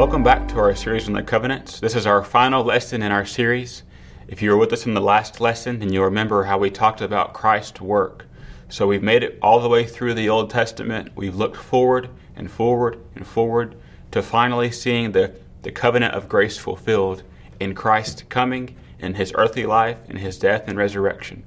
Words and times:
Welcome 0.00 0.22
back 0.22 0.48
to 0.48 0.58
our 0.58 0.74
series 0.74 1.08
on 1.08 1.12
the 1.12 1.22
covenants. 1.22 1.78
This 1.78 1.94
is 1.94 2.06
our 2.06 2.24
final 2.24 2.64
lesson 2.64 3.02
in 3.02 3.12
our 3.12 3.26
series. 3.26 3.82
If 4.28 4.40
you 4.40 4.50
were 4.50 4.56
with 4.56 4.72
us 4.72 4.86
in 4.86 4.94
the 4.94 5.00
last 5.02 5.42
lesson, 5.42 5.78
then 5.78 5.92
you'll 5.92 6.06
remember 6.06 6.44
how 6.44 6.56
we 6.56 6.70
talked 6.70 7.02
about 7.02 7.34
Christ's 7.34 7.82
work. 7.82 8.24
So 8.70 8.86
we've 8.86 9.02
made 9.02 9.22
it 9.22 9.38
all 9.42 9.60
the 9.60 9.68
way 9.68 9.84
through 9.84 10.14
the 10.14 10.26
Old 10.30 10.48
Testament. 10.48 11.10
We've 11.14 11.36
looked 11.36 11.58
forward 11.58 12.08
and 12.34 12.50
forward 12.50 12.98
and 13.14 13.26
forward 13.26 13.76
to 14.12 14.22
finally 14.22 14.70
seeing 14.70 15.12
the, 15.12 15.34
the 15.60 15.70
covenant 15.70 16.14
of 16.14 16.30
grace 16.30 16.56
fulfilled 16.56 17.22
in 17.60 17.74
Christ 17.74 18.26
coming 18.30 18.76
in 19.00 19.16
his 19.16 19.34
earthly 19.36 19.66
life, 19.66 19.98
in 20.08 20.16
his 20.16 20.38
death 20.38 20.66
and 20.66 20.78
resurrection. 20.78 21.44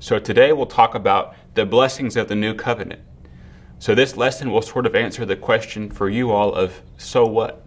So 0.00 0.18
today 0.18 0.54
we'll 0.54 0.64
talk 0.64 0.94
about 0.94 1.34
the 1.52 1.66
blessings 1.66 2.16
of 2.16 2.28
the 2.28 2.36
new 2.36 2.54
covenant. 2.54 3.02
So 3.78 3.94
this 3.94 4.16
lesson 4.16 4.50
will 4.50 4.62
sort 4.62 4.86
of 4.86 4.94
answer 4.94 5.26
the 5.26 5.36
question 5.36 5.90
for 5.90 6.08
you 6.08 6.30
all 6.30 6.54
of 6.54 6.80
so 6.96 7.26
what? 7.26 7.61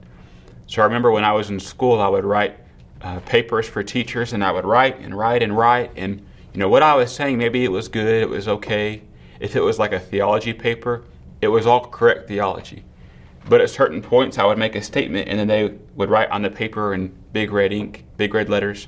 So 0.67 0.81
I 0.81 0.85
remember 0.85 1.11
when 1.11 1.23
I 1.23 1.31
was 1.31 1.49
in 1.49 1.59
school, 1.59 1.99
I 1.99 2.07
would 2.07 2.25
write 2.25 2.57
uh, 3.01 3.19
papers 3.21 3.67
for 3.67 3.83
teachers, 3.83 4.33
and 4.33 4.43
I 4.43 4.51
would 4.51 4.65
write 4.65 4.99
and 4.99 5.17
write 5.17 5.43
and 5.43 5.55
write, 5.55 5.91
and 5.95 6.25
you 6.53 6.59
know 6.59 6.69
what 6.69 6.83
I 6.83 6.95
was 6.95 7.13
saying. 7.13 7.37
Maybe 7.37 7.63
it 7.63 7.71
was 7.71 7.87
good, 7.87 8.23
it 8.23 8.29
was 8.29 8.47
okay. 8.47 9.03
If 9.39 9.55
it 9.55 9.61
was 9.61 9.77
like 9.77 9.91
a 9.91 9.99
theology 9.99 10.53
paper, 10.53 11.03
it 11.41 11.49
was 11.49 11.65
all 11.65 11.85
correct 11.87 12.27
theology. 12.27 12.83
But 13.47 13.61
at 13.61 13.69
certain 13.69 14.01
points, 14.01 14.39
I 14.39 14.45
would 14.45 14.57
make 14.57 14.75
a 14.75 14.81
statement, 14.81 15.29
and 15.29 15.37
then 15.37 15.47
they 15.47 15.77
would 15.93 16.09
write 16.09 16.31
on 16.31 16.41
the 16.41 16.49
paper 16.49 16.93
in 16.93 17.13
big 17.31 17.51
red 17.51 17.71
ink, 17.71 18.05
big 18.17 18.33
red 18.33 18.49
letters. 18.49 18.87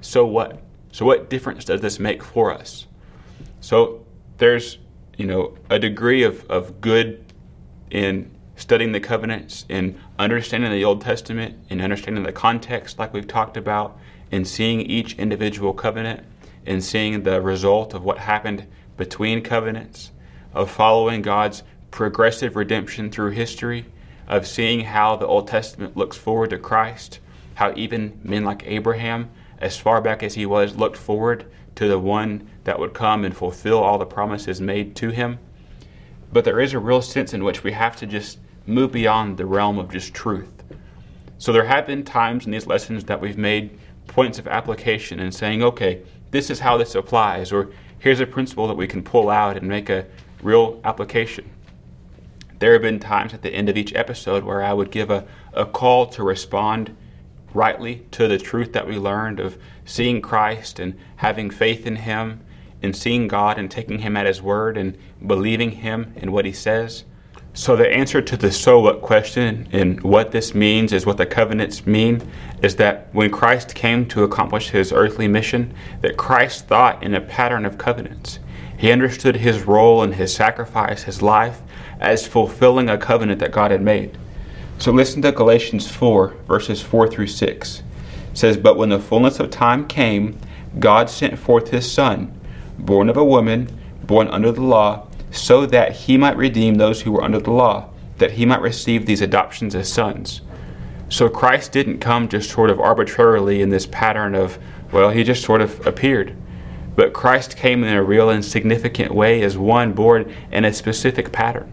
So 0.00 0.26
what? 0.26 0.62
So 0.90 1.04
what 1.04 1.30
difference 1.30 1.64
does 1.64 1.80
this 1.82 2.00
make 2.00 2.22
for 2.22 2.52
us? 2.52 2.86
So 3.60 4.04
there's 4.38 4.78
you 5.16 5.26
know 5.26 5.56
a 5.70 5.78
degree 5.78 6.24
of, 6.24 6.44
of 6.50 6.80
good 6.80 7.32
in 7.90 8.35
studying 8.56 8.92
the 8.92 9.00
covenants 9.00 9.64
and 9.68 9.98
understanding 10.18 10.70
the 10.70 10.84
Old 10.84 11.02
Testament 11.02 11.56
and 11.70 11.80
understanding 11.80 12.24
the 12.24 12.32
context, 12.32 12.98
like 12.98 13.12
we've 13.12 13.28
talked 13.28 13.56
about, 13.56 13.98
and 14.32 14.48
seeing 14.48 14.80
each 14.80 15.14
individual 15.18 15.72
covenant 15.72 16.24
and 16.64 16.82
seeing 16.82 17.22
the 17.22 17.40
result 17.40 17.94
of 17.94 18.02
what 18.02 18.18
happened 18.18 18.66
between 18.96 19.42
covenants, 19.42 20.10
of 20.52 20.70
following 20.70 21.22
God's 21.22 21.62
progressive 21.90 22.56
redemption 22.56 23.10
through 23.10 23.30
history, 23.30 23.86
of 24.26 24.46
seeing 24.46 24.80
how 24.80 25.16
the 25.16 25.26
Old 25.26 25.46
Testament 25.46 25.96
looks 25.96 26.16
forward 26.16 26.50
to 26.50 26.58
Christ, 26.58 27.20
how 27.54 27.72
even 27.76 28.18
men 28.24 28.44
like 28.44 28.66
Abraham, 28.66 29.30
as 29.58 29.78
far 29.78 30.00
back 30.00 30.22
as 30.22 30.34
he 30.34 30.44
was, 30.44 30.76
looked 30.76 30.96
forward 30.96 31.46
to 31.76 31.86
the 31.88 31.98
one 31.98 32.48
that 32.64 32.78
would 32.78 32.94
come 32.94 33.24
and 33.24 33.36
fulfill 33.36 33.78
all 33.78 33.98
the 33.98 34.06
promises 34.06 34.60
made 34.60 34.96
to 34.96 35.10
him. 35.10 35.38
But 36.32 36.44
there 36.44 36.60
is 36.60 36.72
a 36.72 36.78
real 36.78 37.02
sense 37.02 37.32
in 37.32 37.44
which 37.44 37.62
we 37.62 37.72
have 37.72 37.96
to 37.96 38.06
just 38.06 38.38
move 38.66 38.92
beyond 38.92 39.36
the 39.36 39.46
realm 39.46 39.78
of 39.78 39.90
just 39.90 40.12
truth. 40.12 40.50
So 41.38 41.52
there 41.52 41.64
have 41.64 41.86
been 41.86 42.04
times 42.04 42.46
in 42.46 42.52
these 42.52 42.66
lessons 42.66 43.04
that 43.04 43.20
we've 43.20 43.38
made 43.38 43.78
points 44.06 44.38
of 44.38 44.48
application 44.48 45.20
and 45.20 45.34
saying, 45.34 45.62
okay, 45.62 46.02
this 46.30 46.50
is 46.50 46.60
how 46.60 46.76
this 46.76 46.94
applies, 46.94 47.52
or 47.52 47.70
here's 47.98 48.20
a 48.20 48.26
principle 48.26 48.66
that 48.68 48.76
we 48.76 48.86
can 48.86 49.02
pull 49.02 49.30
out 49.30 49.56
and 49.56 49.68
make 49.68 49.90
a 49.90 50.06
real 50.42 50.80
application. 50.84 51.48
There 52.58 52.72
have 52.72 52.82
been 52.82 53.00
times 53.00 53.34
at 53.34 53.42
the 53.42 53.52
end 53.52 53.68
of 53.68 53.76
each 53.76 53.94
episode 53.94 54.44
where 54.44 54.62
I 54.62 54.72
would 54.72 54.90
give 54.90 55.10
a, 55.10 55.26
a 55.52 55.66
call 55.66 56.06
to 56.06 56.22
respond 56.22 56.96
rightly 57.52 58.06
to 58.12 58.28
the 58.28 58.38
truth 58.38 58.72
that 58.72 58.86
we 58.86 58.98
learned 58.98 59.40
of 59.40 59.58
seeing 59.84 60.20
Christ 60.20 60.78
and 60.78 60.98
having 61.16 61.50
faith 61.50 61.86
in 61.86 61.96
Him 61.96 62.40
and 62.82 62.96
seeing 62.96 63.28
God 63.28 63.58
and 63.58 63.70
taking 63.70 63.98
Him 63.98 64.16
at 64.16 64.26
His 64.26 64.40
word 64.40 64.76
and 64.76 64.96
believing 65.26 65.72
Him 65.72 66.12
in 66.16 66.32
what 66.32 66.44
He 66.44 66.52
says. 66.52 67.04
So, 67.56 67.74
the 67.74 67.90
answer 67.90 68.20
to 68.20 68.36
the 68.36 68.52
so 68.52 68.80
what 68.80 69.00
question 69.00 69.66
and 69.72 69.98
what 70.02 70.30
this 70.30 70.54
means 70.54 70.92
is 70.92 71.06
what 71.06 71.16
the 71.16 71.24
covenants 71.24 71.86
mean 71.86 72.20
is 72.60 72.76
that 72.76 73.08
when 73.12 73.30
Christ 73.30 73.74
came 73.74 74.04
to 74.08 74.24
accomplish 74.24 74.68
his 74.68 74.92
earthly 74.92 75.26
mission, 75.26 75.72
that 76.02 76.18
Christ 76.18 76.68
thought 76.68 77.02
in 77.02 77.14
a 77.14 77.20
pattern 77.20 77.64
of 77.64 77.78
covenants. 77.78 78.40
He 78.76 78.92
understood 78.92 79.36
his 79.36 79.62
role 79.62 80.02
and 80.02 80.16
his 80.16 80.34
sacrifice, 80.34 81.04
his 81.04 81.22
life, 81.22 81.62
as 81.98 82.26
fulfilling 82.26 82.90
a 82.90 82.98
covenant 82.98 83.40
that 83.40 83.52
God 83.52 83.70
had 83.70 83.80
made. 83.80 84.18
So, 84.76 84.92
listen 84.92 85.22
to 85.22 85.32
Galatians 85.32 85.90
4, 85.90 86.36
verses 86.46 86.82
4 86.82 87.08
through 87.08 87.28
6. 87.28 87.78
It 87.78 87.84
says, 88.34 88.58
But 88.58 88.76
when 88.76 88.90
the 88.90 88.98
fullness 88.98 89.40
of 89.40 89.48
time 89.48 89.88
came, 89.88 90.38
God 90.78 91.08
sent 91.08 91.38
forth 91.38 91.70
his 91.70 91.90
Son, 91.90 92.38
born 92.78 93.08
of 93.08 93.16
a 93.16 93.24
woman, 93.24 93.74
born 94.02 94.28
under 94.28 94.52
the 94.52 94.60
law 94.60 95.06
so 95.30 95.66
that 95.66 95.92
he 95.92 96.16
might 96.16 96.36
redeem 96.36 96.76
those 96.76 97.02
who 97.02 97.12
were 97.12 97.22
under 97.22 97.40
the 97.40 97.50
law, 97.50 97.88
that 98.18 98.32
he 98.32 98.46
might 98.46 98.60
receive 98.60 99.06
these 99.06 99.20
adoptions 99.20 99.74
as 99.74 99.92
sons. 99.92 100.40
So 101.08 101.28
Christ 101.28 101.72
didn't 101.72 101.98
come 101.98 102.28
just 102.28 102.50
sort 102.50 102.70
of 102.70 102.80
arbitrarily 102.80 103.62
in 103.62 103.68
this 103.68 103.86
pattern 103.86 104.34
of, 104.34 104.58
well, 104.92 105.10
he 105.10 105.22
just 105.22 105.44
sort 105.44 105.60
of 105.60 105.86
appeared. 105.86 106.36
But 106.96 107.12
Christ 107.12 107.56
came 107.56 107.84
in 107.84 107.94
a 107.94 108.02
real 108.02 108.30
and 108.30 108.44
significant 108.44 109.14
way 109.14 109.42
as 109.42 109.58
one 109.58 109.92
born 109.92 110.32
in 110.50 110.64
a 110.64 110.72
specific 110.72 111.30
pattern. 111.30 111.72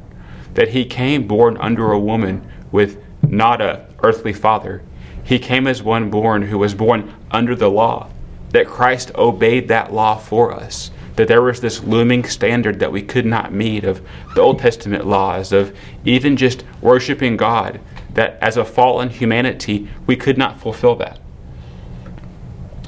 That 0.53 0.69
he 0.69 0.85
came 0.85 1.27
born 1.27 1.57
under 1.57 1.91
a 1.91 1.99
woman 1.99 2.47
with 2.71 3.01
not 3.23 3.61
a 3.61 3.87
earthly 4.03 4.33
father. 4.33 4.83
He 5.23 5.39
came 5.39 5.65
as 5.65 5.81
one 5.81 6.09
born 6.09 6.43
who 6.43 6.57
was 6.57 6.75
born 6.75 7.15
under 7.31 7.55
the 7.55 7.69
law. 7.69 8.09
That 8.49 8.67
Christ 8.67 9.11
obeyed 9.15 9.69
that 9.69 9.93
law 9.93 10.17
for 10.17 10.53
us 10.53 10.91
that 11.15 11.27
there 11.27 11.41
was 11.41 11.61
this 11.61 11.83
looming 11.83 12.23
standard 12.23 12.79
that 12.79 12.91
we 12.91 13.01
could 13.01 13.25
not 13.25 13.53
meet 13.53 13.83
of 13.83 14.01
the 14.35 14.41
Old 14.41 14.59
Testament 14.59 15.05
laws, 15.05 15.51
of 15.51 15.75
even 16.05 16.35
just 16.35 16.63
worshiping 16.81 17.37
God, 17.37 17.79
that 18.13 18.37
as 18.41 18.57
a 18.57 18.65
fallen 18.65 19.09
humanity, 19.09 19.87
we 20.07 20.15
could 20.15 20.37
not 20.37 20.59
fulfill 20.59 20.95
that. 20.95 21.19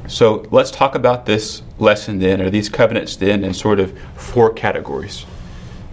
So 0.08 0.46
let's 0.52 0.72
talk 0.72 0.96
about 0.96 1.26
this 1.26 1.64
lesson 1.80 2.20
then, 2.20 2.42
or 2.42 2.50
these 2.50 2.70
covenants 2.70 3.16
then, 3.16 3.44
in 3.44 3.54
sort 3.54 3.80
of 3.80 3.98
four 4.16 4.54
categories. 4.54 5.26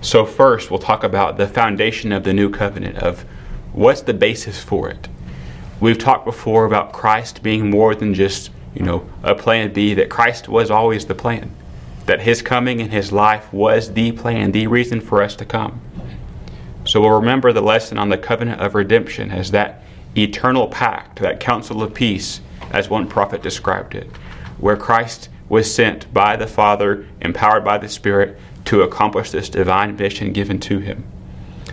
So, 0.03 0.27
first, 0.27 0.71
we'll 0.71 0.81
talk 0.81 1.05
about 1.05 1.37
the 1.37 1.47
foundation 1.47 2.13
of 2.13 2.25
the 2.25 2.33
new 2.33 2.51
covenant, 2.51 2.99
of 2.99 3.25
what's 3.73 4.03
the 4.03 4.13
basis 4.13 4.61
for 4.61 4.91
it. 4.91 5.09
We've 5.81 5.99
talked 5.99 6.25
before 6.25 6.65
about 6.65 6.93
Christ 6.93 7.43
being 7.43 7.71
more 7.71 7.95
than 7.95 8.13
just, 8.13 8.51
you 8.75 8.83
know, 8.85 9.09
a 9.23 9.35
plan 9.35 9.73
B, 9.73 9.95
that 9.95 10.11
Christ 10.11 10.49
was 10.49 10.71
always 10.71 11.07
the 11.07 11.15
plan 11.15 11.55
that 12.07 12.23
his 12.23 12.43
coming 12.43 12.81
and 12.81 12.93
his 12.93 13.13
life 13.13 13.53
was 13.53 13.93
the 13.93 14.13
plan, 14.13 14.53
the 14.53 14.67
reason 14.67 15.01
for 15.01 15.23
us 15.23 15.37
to 15.37 15.45
come. 15.45 15.81
So 16.85 17.01
we'll 17.01 17.11
remember 17.11 17.53
the 17.53 17.61
lesson 17.61 17.99
on 17.99 18.09
the 18.09 18.19
covenant 18.19 18.61
of 18.61 18.75
redemption 18.75 19.31
as 19.31 19.53
that 19.53 19.83
eternal 20.17 20.67
pact, 20.67 21.21
that 21.21 21.41
council 21.41 21.83
of 21.83 21.95
peace, 21.95 22.41
as 22.71 22.91
one 22.91 23.07
prophet 23.07 23.43
described 23.43 23.95
it, 23.95 24.09
where 24.59 24.77
Christ 24.77 25.29
was 25.49 25.73
sent 25.73 26.13
by 26.13 26.37
the 26.37 26.47
Father, 26.47 27.07
empowered 27.21 27.65
by 27.65 27.79
the 27.79 27.89
Spirit, 27.89 28.39
to 28.65 28.83
accomplish 28.83 29.31
this 29.31 29.49
divine 29.49 29.97
mission 29.97 30.33
given 30.33 30.59
to 30.61 30.79
him. 30.79 31.05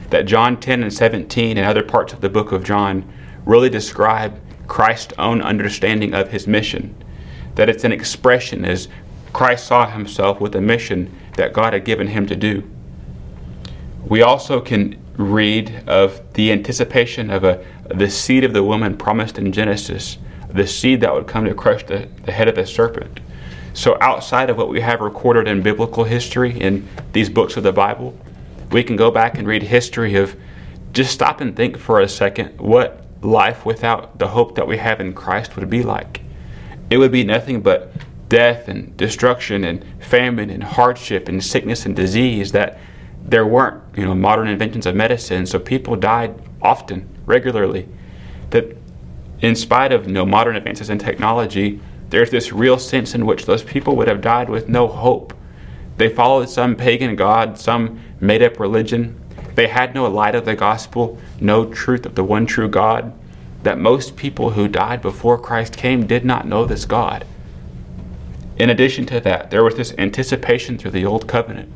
That 0.10 0.26
John 0.26 0.60
10 0.60 0.84
and 0.84 0.94
17 0.94 1.58
and 1.58 1.68
other 1.68 1.84
parts 1.84 2.14
of 2.14 2.22
the 2.22 2.30
book 2.30 2.52
of 2.52 2.64
John 2.64 3.12
really 3.46 3.70
describe 3.70 4.40
Christ's 4.68 5.14
own 5.18 5.42
understanding 5.42 6.14
of 6.14 6.32
his 6.32 6.48
mission. 6.48 6.96
That 7.56 7.70
it's 7.70 7.84
an 7.84 7.92
expression, 7.92 8.66
as 8.66 8.88
Christ 9.34 9.68
saw 9.68 9.90
himself 9.90 10.40
with 10.40 10.56
a 10.56 10.62
mission 10.62 11.16
that 11.38 11.54
God 11.54 11.74
had 11.74 11.86
given 11.86 12.08
him 12.08 12.26
to 12.28 12.36
do. 12.36 12.70
We 14.06 14.22
also 14.22 14.60
can 14.60 15.00
read 15.18 15.84
of 15.88 16.22
the 16.34 16.52
anticipation 16.52 17.30
of 17.30 17.44
a, 17.44 17.64
the 17.90 18.10
seed 18.10 18.44
of 18.44 18.54
the 18.54 18.64
woman 18.64 18.98
promised 18.98 19.38
in 19.38 19.52
Genesis, 19.52 20.18
the 20.50 20.66
seed 20.66 21.02
that 21.02 21.14
would 21.14 21.28
come 21.28 21.46
to 21.46 21.54
crush 21.54 21.86
the, 21.86 22.08
the 22.24 22.32
head 22.32 22.48
of 22.48 22.56
the 22.56 22.66
serpent. 22.66 23.20
So, 23.74 23.98
outside 24.02 24.50
of 24.50 24.58
what 24.58 24.70
we 24.70 24.82
have 24.82 25.00
recorded 25.00 25.48
in 25.48 25.62
biblical 25.62 26.06
history 26.06 26.60
in 26.60 26.88
these 27.14 27.30
books 27.30 27.56
of 27.56 27.64
the 27.64 27.72
Bible, 27.72 28.18
we 28.72 28.84
can 28.84 28.96
go 28.96 29.12
back 29.12 29.38
and 29.38 29.48
read 29.48 29.64
history 29.64 30.16
of 30.16 30.36
just 30.92 31.12
stop 31.12 31.40
and 31.40 31.56
think 31.56 31.78
for 31.78 32.00
a 32.00 32.10
second 32.10 32.60
what 32.60 33.06
life 33.22 33.66
without 33.66 34.18
the 34.18 34.30
hope 34.30 34.56
that 34.56 34.68
we 34.68 34.78
have 34.78 35.00
in 35.00 35.14
Christ 35.14 35.56
would 35.56 35.70
be 35.70 35.84
like. 35.84 36.22
It 36.90 36.98
would 36.98 37.12
be 37.12 37.24
nothing 37.24 37.62
but 37.62 37.92
death 38.30 38.68
and 38.68 38.96
destruction 38.96 39.64
and 39.64 39.84
famine 40.00 40.50
and 40.52 40.64
hardship 40.64 41.28
and 41.28 41.44
sickness 41.44 41.86
and 41.86 41.96
disease 41.96 42.52
that 42.52 42.80
there 43.26 43.46
weren't 43.46 43.84
you 43.98 44.06
know 44.06 44.16
modern 44.16 44.48
inventions 44.48 44.86
of 44.86 44.96
medicine. 44.96 45.46
So 45.46 45.60
people 45.60 45.96
died 45.96 46.40
often 46.62 47.10
regularly. 47.26 47.88
That 48.52 48.78
in 49.42 49.56
spite 49.56 49.92
of 49.92 50.08
you 50.08 50.14
know, 50.14 50.26
modern 50.26 50.56
advances 50.56 50.90
in 50.90 51.00
technology 51.00 51.82
there's 52.10 52.32
this 52.32 52.52
real 52.52 52.80
sense 52.80 53.14
in 53.14 53.28
which 53.28 53.46
those 53.46 53.62
people 53.62 53.96
would 53.96 54.08
have 54.08 54.20
died 54.22 54.50
with 54.50 54.68
no 54.68 54.88
hope. 54.88 55.32
They 55.98 56.10
followed 56.10 56.50
some 56.50 56.76
pagan 56.76 57.16
god 57.16 57.58
some 57.58 58.00
made 58.20 58.44
up 58.44 58.60
religion. 58.60 59.20
They 59.56 59.68
had 59.68 59.94
no 59.94 60.08
light 60.08 60.36
of 60.36 60.46
the 60.46 60.56
gospel 60.56 61.18
no 61.42 61.66
truth 61.66 62.06
of 62.06 62.16
the 62.16 62.24
one 62.24 62.46
true 62.46 62.70
god. 62.70 63.14
That 63.64 63.78
most 63.78 64.16
people 64.16 64.52
who 64.52 64.68
died 64.68 65.02
before 65.02 65.40
christ 65.40 65.76
came 65.76 66.06
did 66.06 66.24
not 66.24 66.48
know 66.48 66.66
this 66.66 66.86
god 66.86 67.26
in 68.60 68.70
addition 68.70 69.06
to 69.08 69.20
that, 69.22 69.50
there 69.50 69.64
was 69.64 69.76
this 69.76 69.94
anticipation 69.98 70.78
through 70.78 70.92
the 70.92 71.06
Old 71.06 71.28
Covenant. 71.28 71.72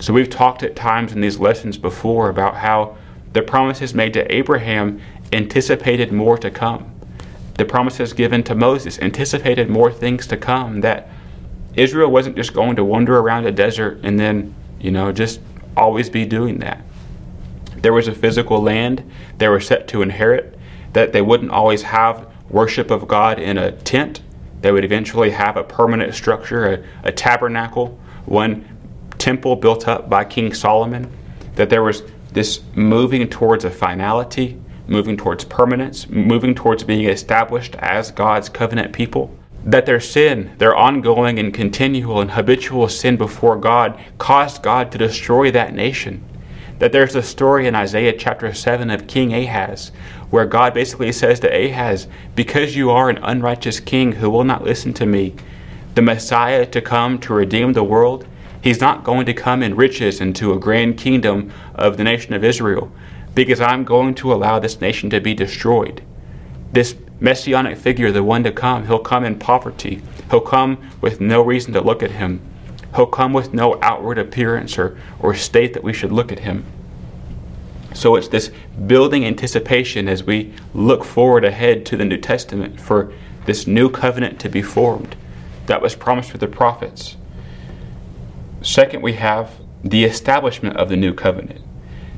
So 0.00 0.12
we've 0.12 0.28
talked 0.28 0.62
at 0.62 0.76
times 0.76 1.12
in 1.12 1.20
these 1.20 1.38
lessons 1.38 1.78
before 1.78 2.28
about 2.28 2.56
how 2.56 2.96
the 3.32 3.42
promises 3.42 3.94
made 3.94 4.12
to 4.14 4.34
Abraham 4.34 5.00
anticipated 5.32 6.12
more 6.12 6.36
to 6.38 6.50
come. 6.50 6.92
The 7.54 7.64
promises 7.64 8.12
given 8.12 8.42
to 8.44 8.54
Moses 8.54 8.98
anticipated 8.98 9.68
more 9.68 9.92
things 9.92 10.26
to 10.28 10.36
come, 10.36 10.80
that 10.80 11.08
Israel 11.74 12.10
wasn't 12.10 12.36
just 12.36 12.52
going 12.52 12.76
to 12.76 12.84
wander 12.84 13.18
around 13.18 13.46
a 13.46 13.52
desert 13.52 14.00
and 14.02 14.18
then, 14.18 14.54
you 14.80 14.90
know, 14.90 15.12
just 15.12 15.40
always 15.76 16.10
be 16.10 16.24
doing 16.24 16.58
that. 16.58 16.82
There 17.76 17.92
was 17.92 18.08
a 18.08 18.14
physical 18.14 18.60
land 18.60 19.08
they 19.38 19.48
were 19.48 19.60
set 19.60 19.86
to 19.88 20.02
inherit, 20.02 20.58
that 20.92 21.12
they 21.12 21.22
wouldn't 21.22 21.52
always 21.52 21.82
have 21.82 22.28
worship 22.48 22.90
of 22.90 23.06
God 23.06 23.38
in 23.38 23.58
a 23.58 23.72
tent. 23.72 24.20
They 24.60 24.72
would 24.72 24.84
eventually 24.84 25.30
have 25.30 25.56
a 25.56 25.64
permanent 25.64 26.14
structure, 26.14 26.72
a, 26.72 26.84
a 27.08 27.12
tabernacle, 27.12 27.98
one 28.26 28.68
temple 29.18 29.56
built 29.56 29.86
up 29.86 30.08
by 30.08 30.24
King 30.24 30.52
Solomon. 30.52 31.10
That 31.54 31.70
there 31.70 31.82
was 31.82 32.02
this 32.32 32.60
moving 32.74 33.28
towards 33.28 33.64
a 33.64 33.70
finality, 33.70 34.60
moving 34.86 35.16
towards 35.16 35.44
permanence, 35.44 36.08
moving 36.08 36.54
towards 36.54 36.84
being 36.84 37.08
established 37.08 37.74
as 37.76 38.10
God's 38.10 38.48
covenant 38.48 38.92
people. 38.92 39.34
That 39.64 39.86
their 39.86 40.00
sin, 40.00 40.52
their 40.58 40.74
ongoing 40.74 41.38
and 41.38 41.52
continual 41.52 42.20
and 42.20 42.30
habitual 42.30 42.88
sin 42.88 43.16
before 43.16 43.56
God, 43.56 44.00
caused 44.18 44.62
God 44.62 44.90
to 44.92 44.98
destroy 44.98 45.50
that 45.50 45.74
nation. 45.74 46.24
That 46.78 46.92
there's 46.92 47.16
a 47.16 47.22
story 47.22 47.66
in 47.66 47.74
Isaiah 47.74 48.16
chapter 48.16 48.54
7 48.54 48.88
of 48.90 49.08
King 49.08 49.34
Ahaz, 49.34 49.90
where 50.30 50.46
God 50.46 50.74
basically 50.74 51.12
says 51.12 51.40
to 51.40 51.48
Ahaz, 51.48 52.06
Because 52.34 52.76
you 52.76 52.90
are 52.90 53.08
an 53.08 53.18
unrighteous 53.18 53.80
king 53.80 54.12
who 54.12 54.30
will 54.30 54.44
not 54.44 54.64
listen 54.64 54.92
to 54.94 55.06
me, 55.06 55.34
the 55.94 56.02
Messiah 56.02 56.66
to 56.66 56.80
come 56.80 57.18
to 57.20 57.34
redeem 57.34 57.72
the 57.72 57.82
world, 57.82 58.26
he's 58.62 58.80
not 58.80 59.04
going 59.04 59.26
to 59.26 59.34
come 59.34 59.62
in 59.62 59.74
riches 59.74 60.20
into 60.20 60.52
a 60.52 60.58
grand 60.58 60.98
kingdom 60.98 61.52
of 61.74 61.96
the 61.96 62.04
nation 62.04 62.34
of 62.34 62.44
Israel, 62.44 62.92
because 63.34 63.60
I'm 63.60 63.84
going 63.84 64.14
to 64.16 64.32
allow 64.32 64.58
this 64.58 64.80
nation 64.80 65.10
to 65.10 65.20
be 65.20 65.34
destroyed. 65.34 66.02
This 66.72 66.94
messianic 67.20 67.78
figure, 67.78 68.12
the 68.12 68.22
one 68.22 68.44
to 68.44 68.52
come, 68.52 68.86
he'll 68.86 68.98
come 68.98 69.24
in 69.24 69.38
poverty. 69.38 70.02
He'll 70.30 70.40
come 70.40 70.78
with 71.00 71.20
no 71.20 71.42
reason 71.42 71.72
to 71.72 71.80
look 71.80 72.02
at 72.02 72.12
him. 72.12 72.40
He'll 72.94 73.06
come 73.06 73.32
with 73.32 73.52
no 73.52 73.78
outward 73.82 74.18
appearance 74.18 74.78
or, 74.78 74.98
or 75.20 75.34
state 75.34 75.74
that 75.74 75.82
we 75.82 75.92
should 75.92 76.12
look 76.12 76.32
at 76.32 76.40
him. 76.40 76.64
So 77.94 78.16
it's 78.16 78.28
this 78.28 78.50
building 78.86 79.24
anticipation 79.24 80.08
as 80.08 80.22
we 80.22 80.54
look 80.74 81.04
forward 81.04 81.44
ahead 81.44 81.86
to 81.86 81.96
the 81.96 82.04
New 82.04 82.18
Testament 82.18 82.80
for 82.80 83.12
this 83.46 83.66
new 83.66 83.88
covenant 83.88 84.38
to 84.40 84.48
be 84.48 84.62
formed 84.62 85.16
that 85.66 85.80
was 85.80 85.94
promised 85.94 86.30
through 86.30 86.40
the 86.40 86.48
prophets. 86.48 87.16
Second, 88.62 89.02
we 89.02 89.14
have 89.14 89.52
the 89.84 90.04
establishment 90.04 90.76
of 90.76 90.88
the 90.88 90.96
new 90.96 91.14
covenant. 91.14 91.60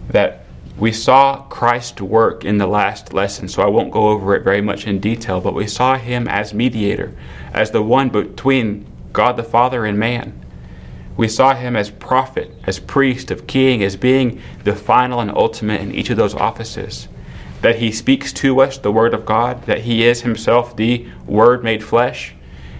That 0.08 0.44
we 0.78 0.92
saw 0.92 1.42
Christ 1.42 2.00
work 2.00 2.44
in 2.44 2.58
the 2.58 2.66
last 2.66 3.12
lesson, 3.12 3.48
so 3.48 3.62
I 3.62 3.66
won't 3.66 3.90
go 3.90 4.08
over 4.08 4.34
it 4.34 4.42
very 4.42 4.62
much 4.62 4.86
in 4.86 4.98
detail, 4.98 5.40
but 5.40 5.54
we 5.54 5.66
saw 5.66 5.98
him 5.98 6.26
as 6.26 6.54
mediator, 6.54 7.14
as 7.52 7.70
the 7.70 7.82
one 7.82 8.08
between 8.08 8.86
God 9.12 9.36
the 9.36 9.42
Father 9.42 9.84
and 9.84 9.98
man. 9.98 10.39
We 11.20 11.28
saw 11.28 11.54
him 11.54 11.76
as 11.76 11.90
prophet, 11.90 12.50
as 12.64 12.78
priest, 12.78 13.30
of 13.30 13.46
king, 13.46 13.82
as 13.82 13.94
being 13.94 14.40
the 14.64 14.74
final 14.74 15.20
and 15.20 15.30
ultimate 15.30 15.82
in 15.82 15.94
each 15.94 16.08
of 16.08 16.16
those 16.16 16.34
offices. 16.34 17.08
That 17.60 17.76
he 17.76 17.92
speaks 17.92 18.32
to 18.32 18.62
us 18.62 18.78
the 18.78 18.90
word 18.90 19.12
of 19.12 19.26
God, 19.26 19.66
that 19.66 19.80
he 19.80 20.02
is 20.02 20.22
himself 20.22 20.74
the 20.74 21.06
word 21.26 21.62
made 21.62 21.84
flesh, 21.84 22.34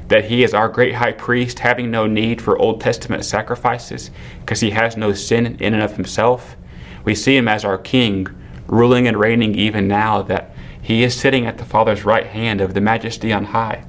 that 0.09 0.25
he 0.25 0.43
is 0.43 0.55
our 0.55 0.71
great 0.71 0.95
high 0.95 1.13
priest, 1.13 1.59
having 1.59 1.91
no 1.91 2.07
need 2.07 2.41
for 2.41 2.59
Old 2.59 2.81
Testament 2.81 3.27
sacrifices, 3.27 4.11
because 4.41 4.61
he 4.61 4.71
has 4.71 4.97
no 4.97 5.13
sin 5.13 5.59
in 5.61 5.75
and 5.75 5.83
of 5.83 5.97
himself. 5.97 6.57
We 7.05 7.15
see 7.15 7.37
him 7.37 7.47
as 7.47 7.63
our 7.63 7.77
king, 7.77 8.27
ruling 8.69 9.07
and 9.07 9.21
reigning 9.21 9.55
even 9.55 9.87
now, 9.87 10.23
that 10.23 10.55
he 10.81 11.03
is 11.03 11.15
sitting 11.15 11.45
at 11.45 11.59
the 11.59 11.67
Father's 11.67 12.07
right 12.07 12.29
hand 12.29 12.63
of 12.63 12.73
the 12.73 12.81
majesty 12.81 13.35
on 13.35 13.45
high. 13.45 13.85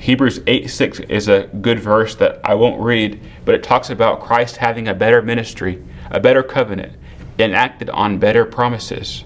Hebrews 0.00 0.40
8 0.46 0.70
6 0.70 1.00
is 1.00 1.28
a 1.28 1.50
good 1.60 1.78
verse 1.78 2.14
that 2.14 2.40
I 2.42 2.54
won't 2.54 2.80
read, 2.80 3.20
but 3.44 3.54
it 3.54 3.62
talks 3.62 3.90
about 3.90 4.22
Christ 4.22 4.56
having 4.56 4.88
a 4.88 4.94
better 4.94 5.20
ministry, 5.20 5.84
a 6.10 6.18
better 6.18 6.42
covenant, 6.42 6.96
enacted 7.38 7.90
on 7.90 8.18
better 8.18 8.46
promises. 8.46 9.24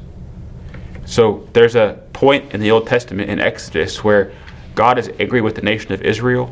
So 1.07 1.49
there's 1.53 1.77
a 1.77 2.03
point 2.13 2.53
in 2.53 2.61
the 2.61 2.73
Old 2.73 2.89
Testament 2.89 3.31
in 3.31 3.39
Exodus 3.39 4.03
where 4.03 4.33
God 4.75 4.99
is 4.99 5.13
angry 5.21 5.41
with 5.41 5.55
the 5.55 5.63
nation 5.63 5.93
of 5.93 6.03
Israel. 6.03 6.51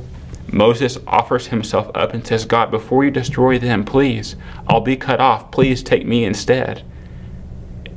Moses 0.52 0.98
offers 1.08 1.48
himself 1.48 1.90
up 1.96 2.14
and 2.14 2.24
says, 2.24 2.44
God, 2.44 2.70
before 2.70 3.04
you 3.04 3.10
destroy 3.10 3.58
them, 3.58 3.84
please, 3.84 4.36
I'll 4.69 4.80
be 4.80 4.96
cut 4.96 5.19
off. 5.19 5.50
Please 5.50 5.82
take 5.82 6.06
me 6.06 6.24
instead. 6.24 6.84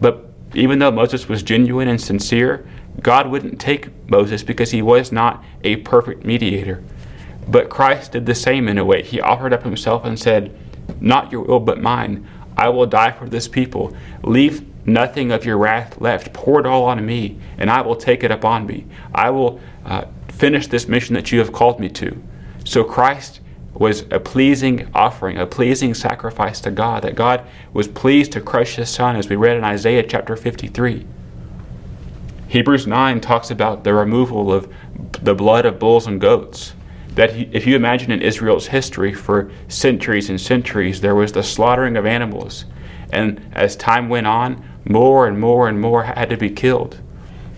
But 0.02 0.32
even 0.56 0.80
though 0.80 0.92
Moses 0.92 1.30
was 1.30 1.44
genuine 1.44 1.88
and 1.88 2.02
sincere, 2.02 2.66
God 3.02 3.28
wouldn't 3.30 3.60
take 3.60 3.90
Moses 4.10 4.44
because 4.44 4.72
he 4.72 4.82
was 4.82 5.12
not 5.12 5.44
a 5.64 5.78
perfect 5.78 6.26
mediator. 6.26 6.84
But 7.48 7.70
Christ 7.70 8.14
did 8.14 8.26
the 8.26 8.36
same 8.36 8.68
in 8.68 8.78
a 8.78 8.86
way. 8.86 9.04
He 9.04 9.22
offered 9.22 9.54
up 9.54 9.64
himself 9.64 10.06
and 10.06 10.20
said, 10.20 10.58
Not 11.00 11.32
your 11.32 11.42
will, 11.42 11.60
but 11.60 11.82
mine. 11.82 12.28
I 12.58 12.70
will 12.70 12.86
die 12.86 13.12
for 13.12 13.28
this 13.28 13.48
people. 13.48 13.96
Leave 14.24 14.66
nothing 14.88 15.32
of 15.32 15.46
your 15.46 15.58
wrath 15.58 16.00
left. 16.00 16.34
Pour 16.34 16.60
it 16.60 16.66
all 16.66 16.86
on 16.86 17.06
me, 17.06 17.38
and 17.58 17.70
I 17.70 17.82
will 17.82 17.96
take 17.96 18.24
it 18.24 18.32
upon 18.32 18.66
me. 18.66 18.86
I 19.14 19.30
will 19.30 19.60
uh, 19.84 20.06
finish 20.30 20.68
this 20.68 20.88
mission 20.88 21.16
that 21.16 21.32
you 21.32 21.40
have 21.40 21.52
called 21.52 21.80
me 21.80 21.90
to. 21.90 22.22
So 22.64 22.84
Christ 22.84 23.42
was 23.74 24.06
a 24.10 24.20
pleasing 24.20 24.88
offering, 24.94 25.38
a 25.38 25.46
pleasing 25.46 25.94
sacrifice 25.94 26.62
to 26.62 26.72
God, 26.72 27.04
that 27.04 27.16
God 27.16 27.46
was 27.74 27.88
pleased 27.88 28.32
to 28.32 28.42
crush 28.42 28.76
his 28.76 28.90
son, 28.90 29.16
as 29.16 29.30
we 29.30 29.36
read 29.36 29.58
in 29.58 29.64
Isaiah 29.64 30.04
chapter 30.04 30.36
53. 30.36 31.06
Hebrews 32.56 32.88
9 32.88 33.20
talks 33.20 33.52
about 33.52 33.84
the 33.84 33.94
removal 33.94 34.50
of 34.50 34.74
the 35.22 35.36
blood 35.36 35.66
of 35.66 35.78
bulls 35.78 36.08
and 36.08 36.22
goats. 36.22 36.74
That 37.16 37.36
if 37.36 37.68
you 37.68 37.76
imagine 37.76 38.12
in 38.12 38.22
Israel's 38.22 38.68
history, 38.68 39.14
for 39.14 39.52
centuries 39.68 40.30
and 40.30 40.40
centuries, 40.40 41.02
there 41.02 41.16
was 41.16 41.34
the 41.34 41.44
slaughtering 41.44 41.98
of 41.98 42.06
animals. 42.06 42.64
And 43.12 43.46
as 43.52 43.76
time 43.76 44.08
went 44.08 44.28
on, 44.28 44.66
more 44.86 45.28
and 45.28 45.38
more 45.38 45.68
and 45.68 45.82
more 45.82 46.06
had 46.06 46.30
to 46.30 46.38
be 46.38 46.50
killed. 46.50 47.02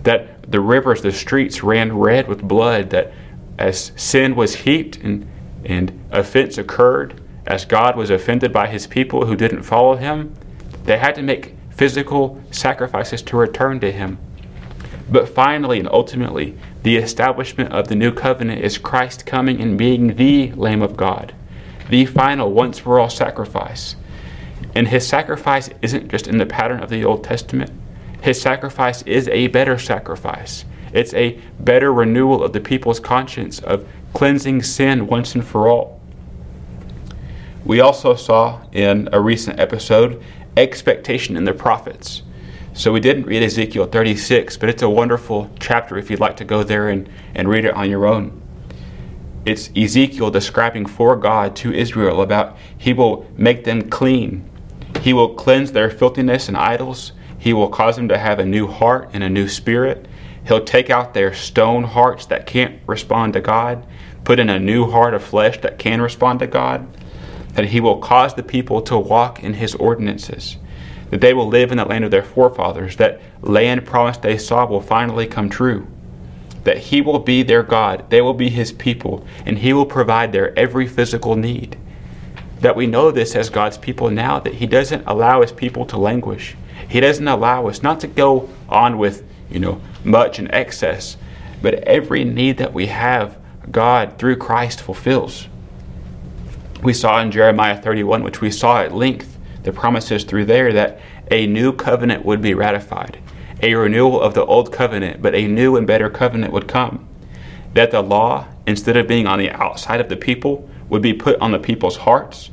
That 0.02 0.52
the 0.52 0.62
rivers, 0.62 1.04
the 1.04 1.12
streets 1.12 1.62
ran 1.62 1.96
red 1.96 2.28
with 2.28 2.42
blood, 2.42 2.90
that 2.90 3.14
as 3.60 3.92
sin 3.96 4.36
was 4.36 4.56
heaped 4.56 4.98
and, 4.98 5.30
and 5.64 6.08
offense 6.10 6.58
occurred, 6.58 7.22
as 7.46 7.66
God 7.66 7.96
was 7.96 8.10
offended 8.10 8.52
by 8.52 8.66
his 8.66 8.88
people 8.88 9.28
who 9.28 9.36
didn't 9.36 9.62
follow 9.62 9.96
him, 9.96 10.34
they 10.86 10.98
had 10.98 11.14
to 11.14 11.22
make 11.22 11.56
physical 11.70 12.42
sacrifices 12.50 13.22
to 13.22 13.38
return 13.38 13.80
to 13.82 13.92
him. 13.92 14.18
But 15.10 15.30
finally 15.30 15.80
and 15.80 15.88
ultimately, 15.90 16.58
the 16.84 16.98
establishment 16.98 17.72
of 17.72 17.88
the 17.88 17.96
new 17.96 18.12
covenant 18.12 18.62
is 18.62 18.78
Christ 18.78 19.26
coming 19.26 19.62
and 19.62 19.78
being 19.78 20.16
the 20.16 20.52
Lamb 20.54 20.82
of 20.82 20.98
God, 20.98 21.34
the 21.90 22.06
final 22.06 22.52
once 22.52 22.80
for 22.80 23.00
all 23.00 23.10
sacrifice. 23.10 23.96
And 24.76 24.90
his 24.90 25.08
sacrifice 25.08 25.70
isn't 25.82 26.10
just 26.10 26.28
in 26.28 26.38
the 26.38 26.46
pattern 26.46 26.82
of 26.84 26.90
the 26.90 27.06
Old 27.06 27.24
Testament, 27.24 27.72
his 28.22 28.42
sacrifice 28.42 29.04
is 29.04 29.28
a 29.30 29.48
better 29.48 29.78
sacrifice. 29.78 30.66
It's 30.92 31.14
a 31.14 31.40
better 31.60 31.94
renewal 31.94 32.44
of 32.44 32.54
the 32.54 32.60
people's 32.60 33.00
conscience, 33.00 33.60
of 33.60 33.88
cleansing 34.14 34.64
sin 34.64 35.08
once 35.08 35.36
and 35.36 35.46
for 35.46 35.68
all. 35.68 36.02
We 37.64 37.80
also 37.80 38.16
saw 38.16 38.62
in 38.72 39.10
a 39.12 39.20
recent 39.20 39.60
episode 39.60 40.22
expectation 40.56 41.38
in 41.38 41.44
the 41.44 41.54
prophets. 41.54 42.24
So 42.78 42.92
we 42.92 43.00
didn't 43.00 43.24
read 43.26 43.42
Ezekiel 43.42 43.88
36, 43.88 44.56
but 44.58 44.70
it's 44.70 44.84
a 44.84 44.90
wonderful 44.90 45.50
chapter 45.60 45.98
if 45.98 46.12
you'd 46.12 46.20
like 46.20 46.38
to 46.38 46.46
go 46.46 46.62
there 46.62 46.90
and, 46.90 47.10
and 47.34 47.50
read 47.50 47.66
it 47.66 47.74
on 47.74 47.90
your 47.90 48.06
own. 48.06 48.40
It's 49.46 49.72
Ezekiel 49.76 50.30
describing 50.30 50.86
for 50.86 51.16
God 51.16 51.56
to 51.56 51.74
Israel 51.74 52.22
about 52.22 52.56
He 52.78 52.94
will 52.94 53.26
make 53.36 53.64
them 53.64 53.90
clean. 53.90 54.48
He 55.02 55.12
will 55.12 55.34
cleanse 55.34 55.72
their 55.72 55.90
filthiness 55.90 56.48
and 56.48 56.56
idols. 56.56 57.14
He 57.40 57.52
will 57.52 57.70
cause 57.70 57.96
them 57.96 58.10
to 58.10 58.18
have 58.20 58.38
a 58.38 58.46
new 58.46 58.68
heart 58.68 59.10
and 59.12 59.24
a 59.24 59.30
new 59.30 59.48
spirit. 59.48 60.08
He'll 60.46 60.64
take 60.64 60.92
out 60.92 61.16
their 61.16 61.34
stone 61.34 61.84
hearts 61.84 62.28
that 62.28 62.46
can't 62.46 62.80
respond 62.86 63.34
to 63.34 63.42
God, 63.42 63.88
put 64.24 64.38
in 64.40 64.52
a 64.52 64.60
new 64.60 64.92
heart 64.92 65.16
of 65.16 65.24
flesh 65.24 65.60
that 65.62 65.80
can 65.80 66.00
respond 66.00 66.38
to 66.42 66.48
God. 66.48 66.88
That 67.54 67.70
He 67.70 67.80
will 67.80 67.98
cause 67.98 68.36
the 68.36 68.44
people 68.44 68.84
to 68.84 69.00
walk 69.00 69.44
in 69.44 69.56
His 69.56 69.74
ordinances. 69.74 70.58
That 71.10 71.22
they 71.22 71.34
will 71.34 71.48
live 71.48 71.72
in 71.72 71.78
the 71.78 71.86
land 71.86 72.04
of 72.04 72.12
their 72.12 72.24
forefathers. 72.24 72.98
That 72.98 73.22
land 73.42 73.86
promised 73.86 74.22
they 74.22 74.38
saw 74.38 74.66
will 74.66 74.82
finally 74.82 75.28
come 75.28 75.50
true. 75.50 75.88
That 76.64 76.78
He 76.78 77.02
will 77.02 77.20
be 77.20 77.44
their 77.44 77.64
God, 77.64 78.10
they 78.10 78.22
will 78.22 78.34
be 78.34 78.50
His 78.50 78.72
people, 78.72 79.26
and 79.46 79.60
He 79.60 79.74
will 79.74 79.86
provide 79.86 80.32
their 80.32 80.58
every 80.58 80.88
physical 80.88 81.36
need. 81.36 81.78
That 82.60 82.76
we 82.76 82.88
know 82.88 83.12
this 83.12 83.36
as 83.36 83.50
God's 83.50 83.78
people 83.78 84.10
now, 84.10 84.40
that 84.40 84.56
He 84.56 84.66
doesn't 84.66 85.06
allow 85.06 85.42
His 85.42 85.52
people 85.52 85.86
to 85.86 85.98
languish 85.98 86.56
he 86.88 87.00
doesn't 87.00 87.28
allow 87.28 87.68
us 87.68 87.84
not 87.84 88.00
to 88.02 88.08
go 88.08 88.50
on 88.70 88.98
with, 88.98 89.24
you 89.50 89.60
know, 89.60 89.82
much 90.04 90.40
and 90.40 90.52
excess, 90.54 91.18
but 91.62 91.76
every 91.76 92.24
need 92.24 92.58
that 92.58 92.74
we 92.74 92.88
have, 92.88 93.38
God 93.70 94.18
through 94.18 94.38
Christ 94.38 94.82
fulfills. 94.82 95.48
We 96.82 96.94
saw 96.94 97.20
in 97.20 97.32
Jeremiah 97.32 97.82
31, 97.82 98.24
which 98.24 98.40
we 98.40 98.52
saw 98.52 98.82
at 98.82 98.94
length, 98.94 99.37
the 99.68 99.74
promises 99.74 100.24
through 100.24 100.46
there 100.46 100.72
that 100.72 100.98
a 101.30 101.46
new 101.46 101.74
covenant 101.74 102.24
would 102.24 102.42
be 102.42 102.54
ratified. 102.54 103.20
a 103.62 103.74
renewal 103.74 104.22
of 104.22 104.34
the 104.36 104.46
old 104.46 104.72
covenant, 104.72 105.20
but 105.22 105.34
a 105.34 105.48
new 105.48 105.76
and 105.76 105.86
better 105.86 106.10
covenant 106.10 106.54
would 106.54 106.68
come. 106.68 107.06
That 107.74 107.92
the 107.92 108.02
law, 108.02 108.46
instead 108.66 108.96
of 108.96 109.08
being 109.08 109.28
on 109.28 109.40
the 109.40 109.50
outside 109.50 110.00
of 110.00 110.10
the 110.10 110.16
people, 110.16 110.70
would 110.90 111.02
be 111.02 111.14
put 111.14 111.40
on 111.40 111.52
the 111.52 111.60
people's 111.60 111.98
hearts. 111.98 112.52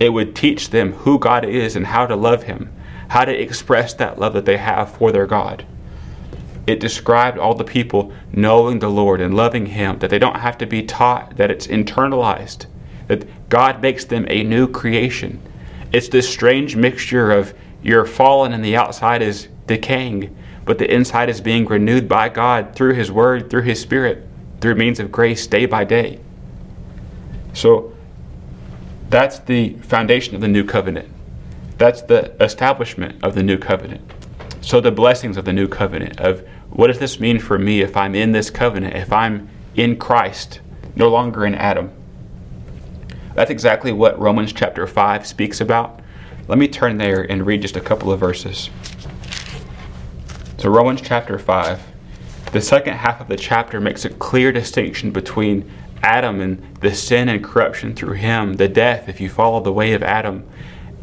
It 0.00 0.10
would 0.10 0.34
teach 0.34 0.70
them 0.70 0.92
who 0.92 1.18
God 1.18 1.44
is 1.44 1.76
and 1.76 1.86
how 1.88 2.06
to 2.06 2.16
love 2.16 2.44
Him, 2.44 2.72
how 3.08 3.24
to 3.24 3.38
express 3.38 3.92
that 3.94 4.18
love 4.18 4.32
that 4.32 4.46
they 4.46 4.56
have 4.56 4.96
for 4.96 5.12
their 5.12 5.26
God. 5.26 5.66
It 6.66 6.80
described 6.80 7.36
all 7.36 7.54
the 7.54 7.64
people 7.64 8.12
knowing 8.32 8.78
the 8.78 8.88
Lord 8.88 9.20
and 9.20 9.34
loving 9.34 9.66
Him, 9.66 9.98
that 9.98 10.08
they 10.08 10.20
don't 10.20 10.40
have 10.40 10.56
to 10.58 10.66
be 10.66 10.82
taught, 10.82 11.36
that 11.36 11.50
it's 11.50 11.66
internalized, 11.66 12.66
that 13.08 13.48
God 13.50 13.82
makes 13.82 14.04
them 14.04 14.24
a 14.30 14.44
new 14.44 14.66
creation. 14.66 15.42
It's 15.94 16.08
this 16.08 16.28
strange 16.28 16.74
mixture 16.74 17.30
of 17.30 17.54
you're 17.80 18.04
fallen 18.04 18.52
and 18.52 18.64
the 18.64 18.76
outside 18.76 19.22
is 19.22 19.46
decaying, 19.68 20.36
but 20.64 20.78
the 20.78 20.92
inside 20.92 21.28
is 21.28 21.40
being 21.40 21.66
renewed 21.66 22.08
by 22.08 22.30
God 22.30 22.74
through 22.74 22.94
His 22.94 23.12
Word, 23.12 23.48
through 23.48 23.62
His 23.62 23.80
Spirit, 23.80 24.26
through 24.60 24.74
means 24.74 24.98
of 24.98 25.12
grace 25.12 25.46
day 25.46 25.66
by 25.66 25.84
day. 25.84 26.18
So 27.52 27.94
that's 29.08 29.38
the 29.38 29.74
foundation 29.82 30.34
of 30.34 30.40
the 30.40 30.48
new 30.48 30.64
covenant. 30.64 31.12
That's 31.78 32.02
the 32.02 32.34
establishment 32.42 33.22
of 33.22 33.36
the 33.36 33.44
new 33.44 33.56
covenant. 33.56 34.02
So 34.62 34.80
the 34.80 34.90
blessings 34.90 35.36
of 35.36 35.44
the 35.44 35.52
new 35.52 35.68
covenant 35.68 36.18
of 36.18 36.44
what 36.70 36.88
does 36.88 36.98
this 36.98 37.20
mean 37.20 37.38
for 37.38 37.56
me 37.56 37.82
if 37.82 37.96
I'm 37.96 38.16
in 38.16 38.32
this 38.32 38.50
covenant, 38.50 38.96
if 38.96 39.12
I'm 39.12 39.48
in 39.76 39.96
Christ, 39.96 40.58
no 40.96 41.08
longer 41.08 41.46
in 41.46 41.54
Adam? 41.54 41.92
That's 43.34 43.50
exactly 43.50 43.92
what 43.92 44.18
Romans 44.18 44.52
chapter 44.52 44.86
5 44.86 45.26
speaks 45.26 45.60
about. 45.60 46.00
Let 46.46 46.58
me 46.58 46.68
turn 46.68 46.98
there 46.98 47.22
and 47.22 47.46
read 47.46 47.62
just 47.62 47.76
a 47.76 47.80
couple 47.80 48.12
of 48.12 48.20
verses. 48.20 48.70
So, 50.58 50.70
Romans 50.70 51.00
chapter 51.00 51.38
5, 51.38 51.80
the 52.52 52.60
second 52.60 52.94
half 52.94 53.20
of 53.20 53.28
the 53.28 53.36
chapter 53.36 53.80
makes 53.80 54.04
a 54.04 54.10
clear 54.10 54.52
distinction 54.52 55.10
between 55.10 55.70
Adam 56.02 56.40
and 56.40 56.62
the 56.80 56.94
sin 56.94 57.28
and 57.28 57.42
corruption 57.42 57.94
through 57.94 58.14
him, 58.14 58.54
the 58.54 58.68
death 58.68 59.08
if 59.08 59.20
you 59.20 59.28
follow 59.28 59.60
the 59.60 59.72
way 59.72 59.94
of 59.94 60.02
Adam, 60.02 60.46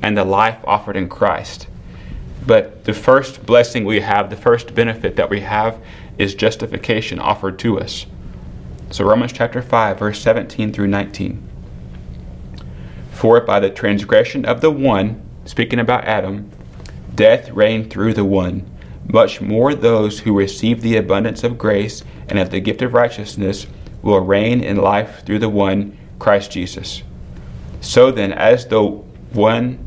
and 0.01 0.17
the 0.17 0.23
life 0.23 0.59
offered 0.63 0.95
in 0.95 1.09
Christ. 1.09 1.67
But 2.47 2.85
the 2.85 2.93
first 2.93 3.45
blessing 3.45 3.83
we 3.83 3.99
have, 3.99 4.29
the 4.29 4.37
first 4.37 4.73
benefit 4.73 5.15
that 5.17 5.29
we 5.29 5.41
have, 5.41 5.83
is 6.17 6.33
justification 6.33 7.19
offered 7.19 7.59
to 7.59 7.79
us. 7.79 8.05
So, 8.89 9.05
Romans 9.05 9.33
chapter 9.33 9.61
5, 9.61 9.99
verse 9.99 10.21
17 10.21 10.71
through 10.71 10.87
19. 10.87 11.50
For 13.21 13.39
by 13.39 13.59
the 13.59 13.69
transgression 13.69 14.45
of 14.45 14.61
the 14.61 14.71
one, 14.71 15.21
speaking 15.45 15.77
about 15.77 16.05
Adam, 16.05 16.49
death 17.13 17.51
reigned 17.51 17.91
through 17.91 18.15
the 18.15 18.25
one, 18.25 18.67
much 19.07 19.39
more 19.39 19.75
those 19.75 20.21
who 20.21 20.35
receive 20.35 20.81
the 20.81 20.97
abundance 20.97 21.43
of 21.43 21.59
grace 21.59 22.03
and 22.27 22.39
of 22.39 22.49
the 22.49 22.59
gift 22.59 22.81
of 22.81 22.95
righteousness 22.95 23.67
will 24.01 24.21
reign 24.21 24.63
in 24.63 24.77
life 24.77 25.23
through 25.23 25.37
the 25.37 25.49
one, 25.49 25.95
Christ 26.17 26.49
Jesus. 26.49 27.03
So 27.79 28.09
then, 28.09 28.33
as 28.33 28.65
though 28.65 29.05
one, 29.33 29.77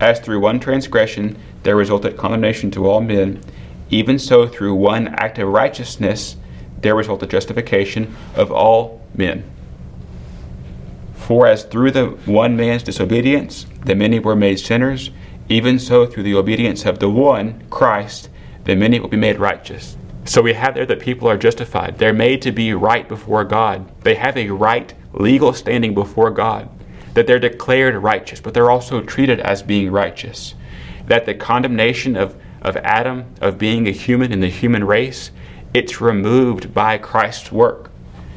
as 0.00 0.18
through 0.20 0.40
one 0.40 0.58
transgression 0.58 1.36
there 1.64 1.76
resulted 1.76 2.16
condemnation 2.16 2.70
to 2.70 2.88
all 2.88 3.02
men, 3.02 3.42
even 3.90 4.18
so 4.18 4.48
through 4.48 4.76
one 4.76 5.08
act 5.08 5.38
of 5.38 5.48
righteousness 5.48 6.36
there 6.80 6.94
resulted 6.94 7.28
justification 7.28 8.16
of 8.34 8.50
all 8.50 9.02
men. 9.14 9.51
For 11.26 11.46
as 11.46 11.64
through 11.64 11.92
the 11.92 12.06
one 12.26 12.56
man's 12.56 12.82
disobedience 12.82 13.66
the 13.84 13.94
many 13.94 14.18
were 14.18 14.36
made 14.36 14.58
sinners, 14.58 15.10
even 15.48 15.78
so 15.78 16.06
through 16.06 16.24
the 16.24 16.34
obedience 16.34 16.84
of 16.84 16.98
the 16.98 17.10
one, 17.10 17.64
Christ, 17.70 18.28
the 18.64 18.74
many 18.74 18.98
will 18.98 19.08
be 19.08 19.16
made 19.16 19.38
righteous. 19.38 19.96
So 20.24 20.40
we 20.40 20.52
have 20.52 20.74
there 20.74 20.86
that 20.86 21.00
people 21.00 21.28
are 21.28 21.36
justified. 21.36 21.98
They're 21.98 22.12
made 22.12 22.42
to 22.42 22.52
be 22.52 22.74
right 22.74 23.08
before 23.08 23.44
God. 23.44 23.90
They 24.02 24.14
have 24.14 24.36
a 24.36 24.50
right 24.50 24.94
legal 25.12 25.52
standing 25.52 25.94
before 25.94 26.30
God. 26.30 26.68
That 27.14 27.26
they're 27.26 27.38
declared 27.38 27.94
righteous, 27.96 28.40
but 28.40 28.54
they're 28.54 28.70
also 28.70 29.02
treated 29.02 29.40
as 29.40 29.62
being 29.62 29.90
righteous. 29.90 30.54
That 31.06 31.26
the 31.26 31.34
condemnation 31.34 32.16
of, 32.16 32.36
of 32.62 32.76
Adam, 32.78 33.26
of 33.40 33.58
being 33.58 33.86
a 33.86 33.92
human 33.92 34.32
in 34.32 34.40
the 34.40 34.48
human 34.48 34.84
race, 34.84 35.30
it's 35.74 36.00
removed 36.00 36.72
by 36.72 36.98
Christ's 36.98 37.52
work. 37.52 37.90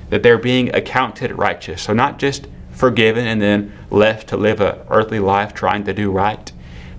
That 0.09 0.23
they're 0.23 0.37
being 0.37 0.73
accounted 0.75 1.31
righteous. 1.31 1.83
So 1.83 1.93
not 1.93 2.19
just 2.19 2.47
forgiven 2.75 3.25
and 3.25 3.41
then 3.41 3.71
left 3.89 4.27
to 4.29 4.37
live 4.37 4.59
a 4.61 4.85
earthly 4.89 5.19
life 5.19 5.53
trying 5.53 5.83
to 5.85 5.93
do 5.93 6.11
right. 6.11 6.51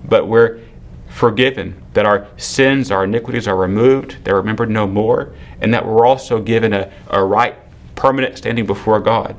But 0.03 0.27
we're 0.27 0.59
forgiven, 1.07 1.81
that 1.93 2.05
our 2.05 2.27
sins, 2.37 2.91
our 2.91 3.05
iniquities 3.05 3.47
are 3.47 3.55
removed, 3.55 4.17
they're 4.23 4.35
remembered 4.35 4.69
no 4.69 4.85
more, 4.85 5.33
and 5.61 5.73
that 5.73 5.85
we're 5.85 6.05
also 6.05 6.41
given 6.41 6.73
a, 6.73 6.91
a 7.09 7.23
right 7.23 7.55
permanent 7.95 8.37
standing 8.37 8.65
before 8.65 8.99
God. 8.99 9.35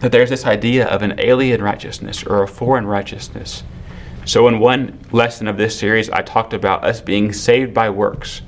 That 0.00 0.12
there's 0.12 0.30
this 0.30 0.46
idea 0.46 0.86
of 0.86 1.02
an 1.02 1.18
alien 1.18 1.62
righteousness 1.62 2.22
or 2.22 2.42
a 2.42 2.48
foreign 2.48 2.86
righteousness. 2.86 3.62
So, 4.24 4.46
in 4.46 4.58
one 4.58 4.98
lesson 5.10 5.48
of 5.48 5.56
this 5.56 5.78
series, 5.78 6.10
I 6.10 6.22
talked 6.22 6.52
about 6.52 6.84
us 6.84 7.00
being 7.00 7.32
saved 7.32 7.72
by 7.74 7.90
works, 7.90 8.42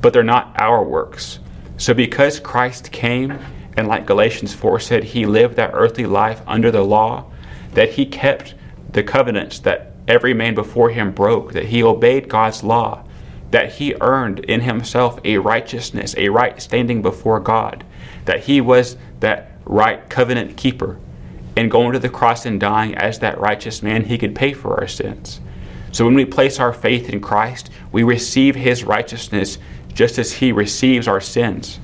but 0.00 0.12
they're 0.12 0.22
not 0.22 0.54
our 0.60 0.82
works. 0.82 1.38
So, 1.78 1.94
because 1.94 2.40
Christ 2.40 2.90
came 2.90 3.38
and 3.78 3.86
like 3.86 4.06
Galatians 4.06 4.52
4 4.54 4.80
said, 4.80 5.04
he 5.04 5.24
lived 5.24 5.54
that 5.54 5.70
earthly 5.72 6.04
life 6.04 6.42
under 6.48 6.72
the 6.72 6.82
law, 6.82 7.26
that 7.74 7.90
he 7.90 8.06
kept 8.06 8.56
the 8.90 9.04
covenants 9.04 9.60
that 9.60 9.92
every 10.08 10.34
man 10.34 10.56
before 10.56 10.90
him 10.90 11.12
broke, 11.12 11.52
that 11.52 11.66
he 11.66 11.80
obeyed 11.80 12.28
God's 12.28 12.64
law, 12.64 13.04
that 13.52 13.74
he 13.74 13.94
earned 14.00 14.40
in 14.40 14.62
himself 14.62 15.20
a 15.24 15.38
righteousness, 15.38 16.16
a 16.18 16.28
right 16.28 16.60
standing 16.60 17.02
before 17.02 17.38
God, 17.38 17.84
that 18.24 18.40
he 18.40 18.60
was 18.60 18.96
that 19.20 19.52
right 19.64 20.08
covenant 20.08 20.56
keeper. 20.56 20.98
And 21.56 21.70
going 21.70 21.92
to 21.92 22.00
the 22.00 22.08
cross 22.08 22.46
and 22.46 22.58
dying 22.58 22.96
as 22.96 23.20
that 23.20 23.38
righteous 23.38 23.80
man, 23.80 24.06
he 24.06 24.18
could 24.18 24.34
pay 24.34 24.54
for 24.54 24.80
our 24.80 24.88
sins. 24.88 25.40
So 25.92 26.04
when 26.04 26.14
we 26.14 26.24
place 26.24 26.58
our 26.58 26.72
faith 26.72 27.08
in 27.08 27.20
Christ, 27.20 27.70
we 27.92 28.02
receive 28.02 28.56
his 28.56 28.82
righteousness 28.82 29.56
just 29.94 30.18
as 30.18 30.32
he 30.32 30.50
receives 30.50 31.06
our 31.06 31.20
sins. 31.20 31.78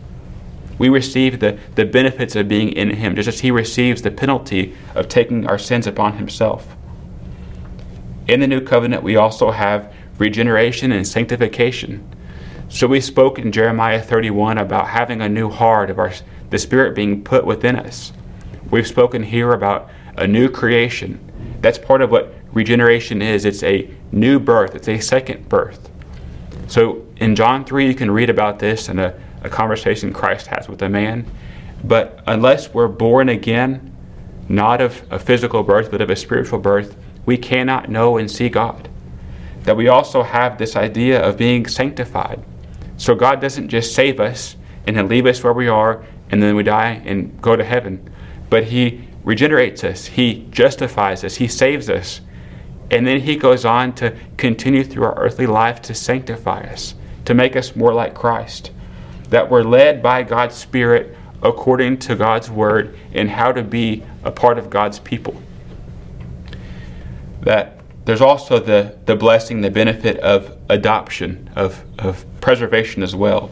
We 0.78 0.88
receive 0.88 1.40
the, 1.40 1.59
the 1.75 1.85
benefits 1.85 2.35
of 2.37 2.49
being 2.49 2.71
in 2.71 2.90
Him, 2.90 3.14
just 3.14 3.28
as 3.28 3.40
He 3.40 3.50
receives 3.50 4.02
the 4.02 4.11
penalty 4.11 4.75
of 4.95 5.09
taking 5.09 5.47
our 5.47 5.59
sins 5.59 5.87
upon 5.87 6.19
Himself. 6.19 6.76
In 8.26 8.40
the 8.40 8.47
new 8.47 8.61
covenant, 8.61 9.02
we 9.02 9.16
also 9.16 9.50
have 9.50 9.93
regeneration 10.19 10.93
and 10.93 11.07
sanctification. 11.07 12.09
So 12.69 12.87
we 12.87 13.00
spoke 13.00 13.38
in 13.38 13.52
Jeremiah 13.52 14.02
31 14.02 14.59
about 14.59 14.88
having 14.88 15.21
a 15.21 15.28
new 15.28 15.50
heart, 15.50 15.90
of 15.90 15.99
our, 15.99 16.12
the 16.50 16.59
Spirit 16.59 16.95
being 16.95 17.23
put 17.23 17.45
within 17.45 17.76
us. 17.76 18.12
We've 18.71 18.87
spoken 18.87 19.23
here 19.23 19.52
about 19.52 19.90
a 20.16 20.26
new 20.26 20.49
creation. 20.49 21.21
That's 21.61 21.78
part 21.78 22.02
of 22.02 22.11
what 22.11 22.35
regeneration 22.52 23.21
is. 23.21 23.45
It's 23.45 23.62
a 23.62 23.90
new 24.11 24.38
birth, 24.38 24.75
it's 24.75 24.88
a 24.88 24.99
second 25.00 25.49
birth. 25.49 25.90
So 26.66 27.07
in 27.19 27.37
John 27.37 27.64
3, 27.64 27.87
you 27.87 27.95
can 27.95 28.11
read 28.11 28.31
about 28.31 28.59
this 28.59 28.88
in 28.88 28.99
a 28.99 29.14
a 29.44 29.50
conversation 29.50 30.12
Christ 30.12 30.48
has 30.48 30.68
with 30.68 30.82
a 30.82 30.88
man. 30.88 31.30
But 31.84 32.24
unless 32.26 32.72
we're 32.72 32.88
born 32.88 33.28
again, 33.28 33.94
not 34.48 34.80
of 34.80 35.06
a 35.10 35.18
physical 35.18 35.62
birth, 35.62 35.90
but 35.90 36.00
of 36.00 36.10
a 36.10 36.16
spiritual 36.16 36.58
birth, 36.58 36.96
we 37.26 37.36
cannot 37.36 37.90
know 37.90 38.16
and 38.16 38.30
see 38.30 38.48
God. 38.48 38.88
That 39.62 39.76
we 39.76 39.88
also 39.88 40.22
have 40.22 40.58
this 40.58 40.76
idea 40.76 41.22
of 41.22 41.36
being 41.36 41.66
sanctified. 41.66 42.42
So 42.96 43.14
God 43.14 43.40
doesn't 43.40 43.68
just 43.68 43.94
save 43.94 44.18
us 44.18 44.56
and 44.86 44.96
then 44.96 45.08
leave 45.08 45.26
us 45.26 45.42
where 45.42 45.52
we 45.52 45.68
are 45.68 46.04
and 46.30 46.42
then 46.42 46.56
we 46.56 46.62
die 46.62 47.02
and 47.04 47.40
go 47.40 47.54
to 47.54 47.64
heaven, 47.64 48.10
but 48.48 48.64
He 48.64 49.08
regenerates 49.24 49.84
us, 49.84 50.06
He 50.06 50.46
justifies 50.50 51.22
us, 51.22 51.36
He 51.36 51.48
saves 51.48 51.88
us. 51.90 52.20
And 52.90 53.06
then 53.06 53.20
He 53.20 53.36
goes 53.36 53.64
on 53.64 53.94
to 53.96 54.16
continue 54.36 54.84
through 54.84 55.04
our 55.04 55.18
earthly 55.18 55.46
life 55.46 55.80
to 55.82 55.94
sanctify 55.94 56.60
us, 56.64 56.94
to 57.24 57.34
make 57.34 57.56
us 57.56 57.76
more 57.76 57.94
like 57.94 58.14
Christ 58.14 58.70
that 59.34 59.50
we're 59.50 59.64
led 59.64 60.00
by 60.00 60.22
God's 60.22 60.54
Spirit 60.54 61.16
according 61.42 61.98
to 61.98 62.14
God's 62.14 62.48
Word 62.48 62.96
and 63.12 63.28
how 63.28 63.50
to 63.50 63.64
be 63.64 64.04
a 64.22 64.30
part 64.30 64.58
of 64.58 64.70
God's 64.70 65.00
people. 65.00 65.42
That 67.40 67.80
there's 68.04 68.20
also 68.20 68.60
the, 68.60 68.96
the 69.06 69.16
blessing, 69.16 69.60
the 69.60 69.72
benefit 69.72 70.18
of 70.18 70.56
adoption, 70.68 71.50
of, 71.56 71.84
of 71.98 72.24
preservation 72.40 73.02
as 73.02 73.16
well. 73.16 73.50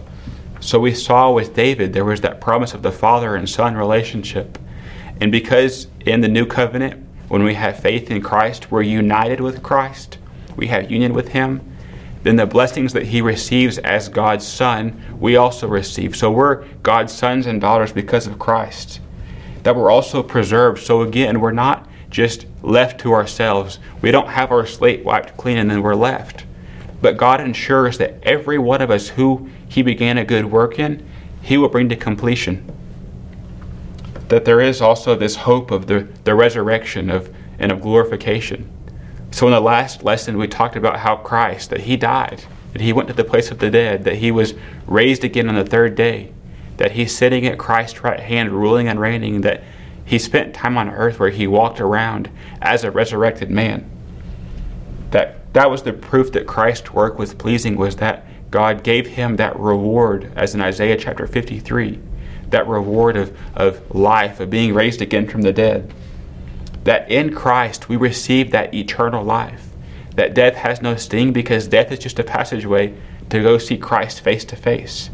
So 0.60 0.78
we 0.78 0.94
saw 0.94 1.32
with 1.32 1.52
David, 1.52 1.92
there 1.92 2.04
was 2.04 2.20
that 2.20 2.40
promise 2.40 2.74
of 2.74 2.82
the 2.82 2.92
father 2.92 3.34
and 3.34 3.50
son 3.50 3.74
relationship. 3.74 4.60
And 5.20 5.32
because 5.32 5.88
in 6.06 6.20
the 6.20 6.28
new 6.28 6.46
covenant, 6.46 7.04
when 7.26 7.42
we 7.42 7.54
have 7.54 7.80
faith 7.80 8.08
in 8.08 8.22
Christ, 8.22 8.70
we're 8.70 8.82
united 8.82 9.40
with 9.40 9.64
Christ, 9.64 10.18
we 10.54 10.68
have 10.68 10.92
union 10.92 11.12
with 11.12 11.30
Him, 11.30 11.72
then 12.23 12.37
the 12.37 12.47
blessings 12.47 12.93
that 12.93 13.07
he 13.07 13.21
receives 13.21 13.79
as 13.79 14.09
God's 14.09 14.47
son, 14.47 15.02
we 15.19 15.37
also 15.37 15.67
receive. 15.67 16.17
So 16.17 16.31
we're 16.31 16.64
God's 16.83 17.12
sons 17.12 17.47
and 17.47 17.61
daughters 17.61 17.93
because 17.93 18.26
of 18.26 18.38
Christ. 18.38 19.00
That 19.64 19.76
we're 19.76 19.91
also 19.91 20.23
preserved. 20.23 20.83
So 20.83 21.02
again, 21.02 21.41
we're 21.41 21.52
not 21.52 21.88
just 22.11 22.47
left 22.62 23.00
to 23.00 23.12
ourselves. 23.12 23.79
We 24.00 24.11
don't 24.11 24.29
have 24.29 24.52
our 24.52 24.67
slate 24.67 25.05
wiped 25.05 25.37
clean 25.37 25.59
and 25.59 25.71
then 25.71 25.83
we're 25.83 25.95
left. 25.95 26.45
but 27.02 27.17
God 27.17 27.41
ensures 27.41 27.99
that 27.99 28.23
every 28.23 28.59
one 28.59 28.81
of 28.81 28.91
us 28.91 29.09
who 29.09 29.50
He 29.69 29.83
began 29.83 30.17
a 30.17 30.25
good 30.25 30.47
work 30.47 30.79
in, 30.79 31.07
He 31.43 31.59
will 31.59 31.69
bring 31.69 31.88
to 31.91 31.97
completion. 31.97 32.71
That 34.29 34.45
there 34.45 34.61
is 34.61 34.81
also 34.81 35.17
this 35.17 35.37
hope 35.37 35.71
of 35.71 35.88
the, 35.88 36.09
the 36.25 36.35
resurrection 36.35 37.11
of, 37.11 37.35
and 37.59 37.73
of 37.73 37.83
glorification. 37.83 38.71
So, 39.32 39.46
in 39.46 39.52
the 39.52 39.60
last 39.60 40.04
lesson, 40.04 40.36
we 40.36 40.46
talked 40.46 40.76
about 40.76 40.98
how 40.98 41.16
Christ, 41.16 41.70
that 41.70 41.80
He 41.80 41.96
died, 41.96 42.44
that 42.74 42.82
He 42.82 42.92
went 42.92 43.08
to 43.08 43.14
the 43.14 43.24
place 43.24 43.50
of 43.50 43.60
the 43.60 43.70
dead, 43.70 44.04
that 44.04 44.16
He 44.16 44.30
was 44.30 44.52
raised 44.86 45.24
again 45.24 45.48
on 45.48 45.54
the 45.54 45.64
third 45.64 45.94
day, 45.94 46.34
that 46.76 46.92
He's 46.92 47.16
sitting 47.16 47.46
at 47.46 47.58
Christ's 47.58 48.04
right 48.04 48.20
hand, 48.20 48.52
ruling 48.52 48.88
and 48.88 49.00
reigning, 49.00 49.40
that 49.40 49.64
He 50.04 50.18
spent 50.18 50.54
time 50.54 50.76
on 50.76 50.90
earth 50.90 51.18
where 51.18 51.30
He 51.30 51.46
walked 51.46 51.80
around 51.80 52.28
as 52.60 52.84
a 52.84 52.90
resurrected 52.90 53.50
man. 53.50 53.90
That, 55.12 55.50
that 55.54 55.70
was 55.70 55.82
the 55.82 55.94
proof 55.94 56.30
that 56.32 56.46
Christ's 56.46 56.92
work 56.92 57.18
was 57.18 57.32
pleasing, 57.32 57.76
was 57.76 57.96
that 57.96 58.26
God 58.50 58.84
gave 58.84 59.06
Him 59.06 59.36
that 59.36 59.58
reward, 59.58 60.30
as 60.36 60.54
in 60.54 60.60
Isaiah 60.60 60.98
chapter 60.98 61.26
53, 61.26 61.98
that 62.50 62.66
reward 62.66 63.16
of, 63.16 63.34
of 63.54 63.94
life, 63.94 64.40
of 64.40 64.50
being 64.50 64.74
raised 64.74 65.00
again 65.00 65.26
from 65.26 65.40
the 65.40 65.54
dead 65.54 65.90
that 66.84 67.10
in 67.10 67.34
Christ 67.34 67.88
we 67.88 67.96
receive 67.96 68.50
that 68.50 68.74
eternal 68.74 69.24
life. 69.24 69.68
That 70.16 70.34
death 70.34 70.56
has 70.56 70.82
no 70.82 70.96
sting 70.96 71.32
because 71.32 71.68
death 71.68 71.90
is 71.90 71.98
just 71.98 72.18
a 72.18 72.24
passageway 72.24 72.94
to 73.30 73.42
go 73.42 73.58
see 73.58 73.78
Christ 73.78 74.20
face 74.20 74.44
to 74.46 74.56
face. 74.56 75.10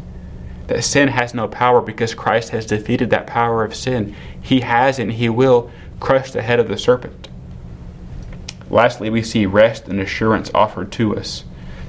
That 0.67 0.83
sin 0.83 1.07
has 1.09 1.33
no 1.33 1.47
power 1.47 1.81
because 1.81 2.13
Christ 2.13 2.49
has 2.49 2.65
defeated 2.65 3.09
that 3.09 3.25
power 3.25 3.63
of 3.63 3.75
sin. 3.75 4.15
He 4.41 4.59
has 4.59 4.99
and 4.99 5.13
he 5.13 5.29
will 5.29 5.71
crush 5.99 6.31
the 6.31 6.41
head 6.41 6.59
of 6.59 6.67
the 6.67 6.77
serpent. 6.77 7.27
Lastly, 8.69 9.09
we 9.09 9.23
see 9.23 9.45
rest 9.45 9.87
and 9.87 9.99
assurance 9.99 10.51
offered 10.53 10.91
to 10.93 11.15
us. 11.15 11.43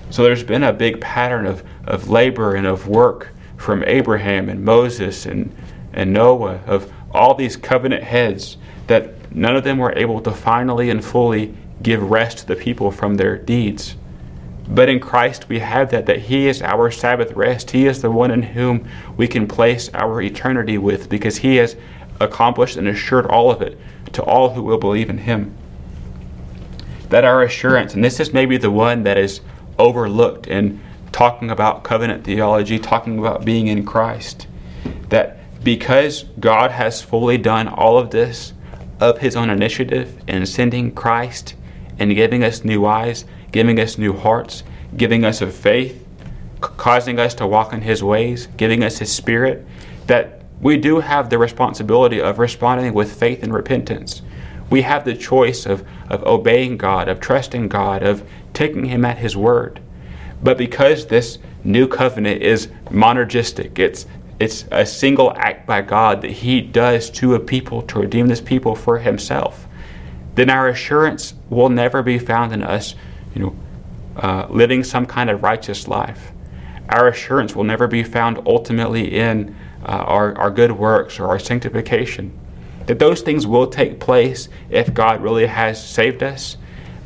So 0.09 0.23
there's 0.23 0.43
been 0.43 0.63
a 0.65 0.73
big 0.73 1.01
pattern 1.01 1.47
of, 1.47 1.63
of 1.85 2.09
labor 2.09 2.55
and 2.55 2.67
of 2.67 2.89
work 2.89 3.31
from 3.57 3.85
Abraham 3.85 4.49
and 4.49 4.65
Moses 4.65 5.27
and, 5.27 5.55
and 5.93 6.13
Noah, 6.13 6.61
of 6.67 6.93
all 7.13 7.35
these 7.35 7.57
covenant 7.57 8.05
heads 8.05 8.57
that 8.87 9.15
none 9.31 9.57
of 9.57 9.65
them 9.65 9.79
were 9.79 9.97
able 9.97 10.21
to 10.21 10.33
finally 10.33 10.91
and 10.91 11.05
fully 11.05 11.55
give 11.83 12.11
rest 12.11 12.39
to 12.39 12.47
the 12.47 12.57
people 12.57 12.91
from 12.91 13.15
their 13.15 13.39
deeds. 13.39 13.97
But 14.69 14.89
in 14.89 15.01
Christ 15.01 15.49
we 15.49 15.59
have 15.59 15.91
that, 15.91 16.07
that 16.07 16.21
He 16.21 16.47
is 16.47 16.63
our 16.63 16.91
Sabbath 16.91 17.33
rest. 17.33 17.73
He 17.73 17.87
is 17.87 18.03
the 18.03 18.11
one 18.11 18.31
in 18.31 18.43
whom 18.43 18.89
we 19.17 19.27
can 19.27 19.49
place 19.49 19.89
our 19.95 20.23
eternity 20.23 20.79
with 20.79 21.09
because 21.09 21.39
He 21.39 21.57
has 21.57 21.77
accomplished 22.21 22.77
and 22.77 22.87
assured 22.87 23.27
all 23.27 23.51
of 23.51 23.63
it 23.63 23.79
to 24.13 24.23
all 24.23 24.51
who 24.51 24.63
will 24.63 24.79
believe 24.79 25.11
in 25.11 25.19
Him. 25.19 25.57
That 27.09 27.25
our 27.25 27.43
assurance, 27.43 27.95
and 27.95 28.05
this 28.05 28.21
is 28.21 28.33
maybe 28.33 28.57
the 28.57 28.71
one 28.71 29.03
that 29.03 29.19
is 29.19 29.41
overlooked 29.79 30.47
in 30.47 30.81
talking 31.11 31.51
about 31.51 31.83
covenant 31.83 32.25
theology, 32.25 32.79
talking 32.79 33.19
about 33.19 33.45
being 33.45 33.67
in 33.67 33.85
Christ, 33.85 34.47
that 35.09 35.39
because 35.65 36.25
God 36.39 36.71
has 36.71 37.03
fully 37.03 37.39
done 37.39 37.67
all 37.67 37.99
of 37.99 38.11
this, 38.11 38.53
of 39.01 39.19
his 39.19 39.35
own 39.35 39.51
initiative 39.51 40.21
in 40.29 40.45
sending 40.47 40.93
Christ 40.93 41.55
and 41.99 42.15
giving 42.15 42.45
us 42.45 42.65
new 42.65 42.87
eyes, 42.87 43.25
giving 43.51 43.81
us 43.81 43.99
new 43.99 44.13
hearts, 44.13 44.63
giving 44.97 45.25
us 45.25 45.41
a 45.41 45.51
faith, 45.51 46.07
causing 46.61 47.19
us 47.19 47.35
to 47.35 47.47
walk 47.47 47.73
in 47.73 47.81
his 47.81 48.03
ways, 48.03 48.49
giving 48.57 48.85
us 48.85 48.99
his 48.99 49.13
spirit, 49.13 49.67
that 50.07 50.43
we 50.61 50.77
do 50.77 51.01
have 51.01 51.31
the 51.31 51.39
responsibility 51.39 52.21
of 52.21 52.39
responding 52.39 52.93
with 52.93 53.19
faith 53.19 53.43
and 53.43 53.53
repentance. 53.53 54.23
We 54.69 54.83
have 54.83 55.05
the 55.05 55.17
choice 55.17 55.67
of, 55.67 55.85
of 56.09 56.23
obeying 56.25 56.77
God, 56.77 57.09
of 57.09 57.19
trusting 57.19 57.69
God, 57.69 58.03
of 58.03 58.29
taking 58.53 58.85
him 58.85 59.05
at 59.05 59.19
his 59.19 59.37
word. 59.37 59.81
But 60.43 60.59
because 60.59 61.07
this 61.07 61.39
new 61.65 61.89
covenant 61.89 62.43
is 62.43 62.69
monergistic, 62.87 63.79
it's 63.79 64.07
it's 64.41 64.65
a 64.71 64.87
single 64.87 65.33
act 65.37 65.67
by 65.67 65.83
God 65.83 66.23
that 66.23 66.31
He 66.31 66.63
does 66.63 67.11
to 67.11 67.35
a 67.35 67.39
people 67.41 67.83
to 67.83 68.01
redeem 68.01 68.27
this 68.27 68.41
people 68.41 68.75
for 68.75 68.99
Himself, 68.99 69.69
then 70.35 70.49
our 70.49 70.69
assurance 70.69 71.35
will 71.51 71.69
never 71.69 72.03
be 72.03 72.19
found 72.19 72.53
in 72.53 72.63
us, 72.63 72.95
you 73.35 73.43
know, 73.43 73.57
uh, 74.17 74.47
living 74.49 74.83
some 74.83 75.05
kind 75.05 75.29
of 75.29 75.43
righteous 75.43 75.87
life. 75.87 76.33
Our 76.89 77.09
assurance 77.09 77.55
will 77.55 77.65
never 77.65 77.87
be 77.87 78.03
found 78.03 78.41
ultimately 78.47 79.15
in 79.15 79.55
uh, 79.85 79.93
our, 79.93 80.37
our 80.39 80.51
good 80.51 80.73
works 80.73 81.21
or 81.21 81.27
our 81.27 81.39
sanctification. 81.39 82.33
That 82.87 82.99
those 82.99 83.21
things 83.21 83.47
will 83.47 83.67
take 83.67 84.01
place 84.01 84.49
if 84.71 84.95
God 84.95 85.21
really 85.21 85.47
has 85.47 85.87
saved 85.87 86.23
us, 86.23 86.57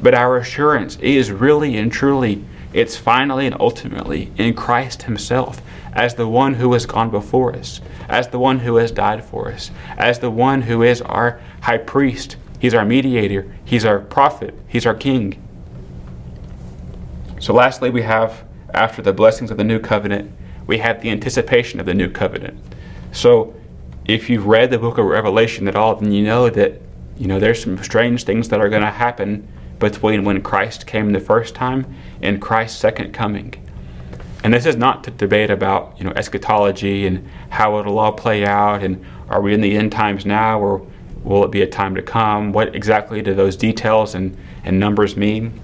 but 0.01 0.15
our 0.15 0.37
assurance 0.37 0.97
is 0.97 1.33
really 1.33 1.77
and 1.77 1.93
truly, 1.93 2.45
it's 2.75 2.97
finally 2.97 3.47
and 3.47 3.57
ultimately 3.61 4.33
in 4.37 4.53
Christ 4.53 5.05
Himself 5.05 5.63
as 5.93 6.17
the 6.17 6.27
one 6.27 6.55
who 6.55 6.73
has 6.73 6.87
gone 6.87 7.09
before 7.09 7.55
us, 7.55 7.81
as 8.09 8.29
the 8.29 8.39
one 8.39 8.59
who 8.59 8.77
has 8.77 8.91
died 8.91 9.25
for 9.25 9.51
us, 9.51 9.71
as 9.97 10.19
the 10.19 10.31
one 10.31 10.63
who 10.63 10.83
is 10.83 11.01
our 11.01 11.41
high 11.63 11.79
priest. 11.79 12.37
He's 12.59 12.75
our 12.75 12.85
mediator, 12.85 13.55
he's 13.65 13.85
our 13.85 14.01
prophet, 14.01 14.55
he's 14.67 14.87
our 14.87 14.95
king. 14.95 15.41
So, 17.39 17.53
lastly, 17.53 17.91
we 17.91 18.03
have, 18.03 18.43
after 18.73 19.03
the 19.03 19.13
blessings 19.13 19.51
of 19.51 19.57
the 19.57 19.65
new 19.65 19.79
covenant, 19.79 20.33
we 20.67 20.79
have 20.79 21.01
the 21.01 21.11
anticipation 21.11 21.79
of 21.79 21.87
the 21.87 21.95
new 21.95 22.11
covenant. 22.11 22.59
So, 23.13 23.55
if 24.07 24.29
you've 24.29 24.47
read 24.47 24.71
the 24.71 24.79
book 24.79 24.99
of 24.99 25.07
Revelation 25.07 25.69
at 25.69 25.77
all, 25.77 25.95
then 25.95 26.11
you 26.11 26.25
know 26.25 26.51
that 26.51 26.81
you 27.17 27.29
know 27.29 27.39
there's 27.39 27.63
some 27.63 27.83
strange 27.85 28.25
things 28.25 28.49
that 28.49 28.61
are 28.61 28.69
going 28.69 28.83
to 28.83 28.91
happen 28.91 29.47
between 29.79 30.25
when 30.25 30.43
Christ 30.43 30.87
came 30.87 31.13
the 31.13 31.21
first 31.21 31.55
time 31.55 31.95
and 32.23 32.41
Christ's 32.41 32.79
second 32.79 33.13
coming. 33.13 33.55
And 34.43 34.53
this 34.53 34.67
is 34.67 34.77
not 34.77 35.05
to 35.05 35.11
debate 35.11 35.51
about 35.51 35.95
you 35.99 36.05
know 36.05 36.13
eschatology 36.15 37.07
and 37.07 37.29
how 37.49 37.79
it'll 37.79 37.99
all 37.99 38.13
play 38.13 38.45
out, 38.45 38.83
and 38.83 39.05
are 39.29 39.41
we 39.41 39.55
in 39.55 39.63
the 39.63 39.77
end 39.77 39.91
times 39.91 40.27
now, 40.27 40.61
or 40.61 40.87
will 41.23 41.45
it 41.45 41.51
be 41.51 41.63
a 41.63 41.67
time 41.67 41.95
to 41.95 42.03
come? 42.03 42.53
What 42.53 42.77
exactly 42.77 43.23
do 43.23 43.35
those 43.35 43.57
details 43.57 44.15
and, 44.15 44.37
and 44.65 44.79
numbers 44.79 45.17
mean? 45.17 45.59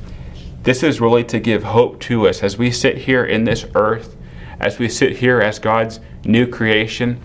This 0.62 0.82
is 0.82 1.00
really 1.00 1.24
to 1.24 1.38
give 1.38 1.62
hope 1.62 2.00
to 2.00 2.26
us 2.26 2.42
as 2.42 2.56
we 2.56 2.70
sit 2.70 2.96
here 2.96 3.24
in 3.24 3.44
this 3.44 3.66
earth, 3.74 4.16
as 4.58 4.78
we 4.78 4.88
sit 4.88 5.18
here 5.18 5.40
as 5.40 5.58
God's 5.58 6.00
new 6.24 6.46
creation, 6.46 7.20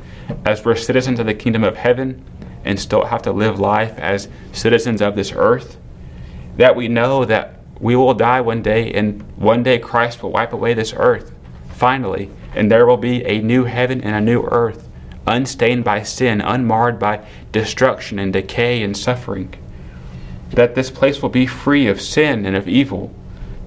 as 0.45 0.65
we're 0.65 0.75
citizens 0.75 1.19
of 1.19 1.25
the 1.25 1.33
kingdom 1.33 1.63
of 1.63 1.77
heaven, 1.77 2.23
and 2.65 2.79
still 2.79 3.05
have 3.05 3.21
to 3.21 3.31
live 3.31 3.59
life 3.59 3.97
as 3.99 4.27
citizens 4.51 5.01
of 5.01 5.15
this 5.15 5.31
earth, 5.33 5.77
that 6.57 6.75
we 6.75 6.87
know 6.87 7.25
that 7.25 7.59
we 7.79 7.95
will 7.95 8.13
die 8.13 8.41
one 8.41 8.61
day, 8.61 8.93
and 8.93 9.21
one 9.37 9.63
day 9.63 9.79
Christ 9.79 10.23
will 10.23 10.31
wipe 10.31 10.53
away 10.53 10.73
this 10.73 10.93
earth 10.95 11.31
finally, 11.75 12.31
and 12.55 12.71
there 12.71 12.85
will 12.85 12.97
be 12.97 13.23
a 13.25 13.41
new 13.41 13.65
heaven 13.65 14.01
and 14.01 14.15
a 14.15 14.21
new 14.21 14.43
earth, 14.43 14.87
unstained 15.27 15.83
by 15.83 16.01
sin, 16.01 16.41
unmarred 16.41 16.97
by 16.97 17.25
destruction 17.51 18.17
and 18.17 18.31
decay 18.31 18.81
and 18.81 18.95
suffering. 18.95 19.53
That 20.51 20.75
this 20.75 20.89
place 20.89 21.21
will 21.21 21.29
be 21.29 21.45
free 21.45 21.87
of 21.87 22.01
sin 22.01 22.45
and 22.45 22.55
of 22.55 22.67
evil. 22.67 23.13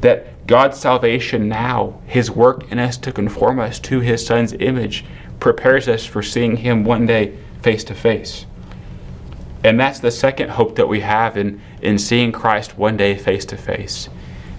That 0.00 0.46
God's 0.46 0.78
salvation 0.78 1.48
now, 1.48 2.00
His 2.06 2.30
work 2.30 2.70
in 2.72 2.78
us 2.78 2.96
to 2.98 3.12
conform 3.12 3.60
us 3.60 3.78
to 3.80 4.00
His 4.00 4.24
Son's 4.24 4.54
image, 4.54 5.04
prepares 5.38 5.86
us 5.86 6.06
for 6.06 6.22
seeing 6.22 6.56
Him 6.58 6.84
one 6.84 7.04
day 7.04 7.36
face 7.62 7.84
to 7.84 7.94
face. 7.94 8.46
And 9.64 9.78
that's 9.78 9.98
the 9.98 10.10
second 10.10 10.50
hope 10.50 10.76
that 10.76 10.88
we 10.88 11.00
have 11.00 11.36
in, 11.36 11.60
in 11.82 11.98
seeing 11.98 12.32
Christ 12.32 12.78
one 12.78 12.96
day 12.96 13.16
face 13.16 13.44
to 13.46 13.56
face. 13.56 14.08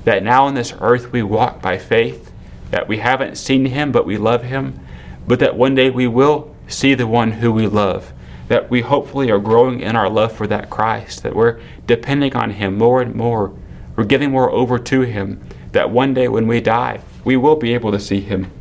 That 0.04 0.24
now 0.24 0.46
on 0.46 0.56
this 0.56 0.74
earth 0.80 1.12
we 1.12 1.24
walk 1.24 1.62
by 1.62 1.78
faith 1.78 2.30
that 2.72 2.88
we 2.88 2.98
haven't 2.98 3.36
seen 3.36 3.66
him, 3.66 3.92
but 3.92 4.06
we 4.06 4.18
love 4.18 4.44
him, 4.44 4.80
but 5.28 5.40
that 5.40 5.56
one 5.56 5.76
day 5.76 5.90
we 5.90 6.08
will 6.08 6.56
see 6.68 6.94
the 6.94 7.08
one 7.08 7.32
who 7.34 7.52
we 7.52 7.68
love. 7.68 8.14
That 8.48 8.70
we 8.70 8.82
hopefully 8.82 9.32
are 9.32 9.40
growing 9.40 9.82
in 9.82 9.96
our 9.96 10.10
love 10.10 10.32
for 10.32 10.48
that 10.48 10.70
Christ, 10.70 11.24
that 11.24 11.36
we're 11.36 11.60
depending 11.88 12.36
on 12.36 12.52
him 12.52 12.78
more 12.78 13.02
and 13.02 13.16
more. 13.16 13.54
We're 13.96 14.06
giving 14.06 14.32
more 14.32 14.52
over 14.52 14.80
to 14.80 15.02
him, 15.02 15.44
that 15.72 15.90
one 15.90 16.14
day 16.14 16.28
when 16.28 16.48
we 16.48 16.62
die, 16.62 17.02
we 17.24 17.38
will 17.38 17.56
be 17.56 17.74
able 17.74 17.92
to 17.92 18.00
see 18.00 18.22
him. 18.22 18.52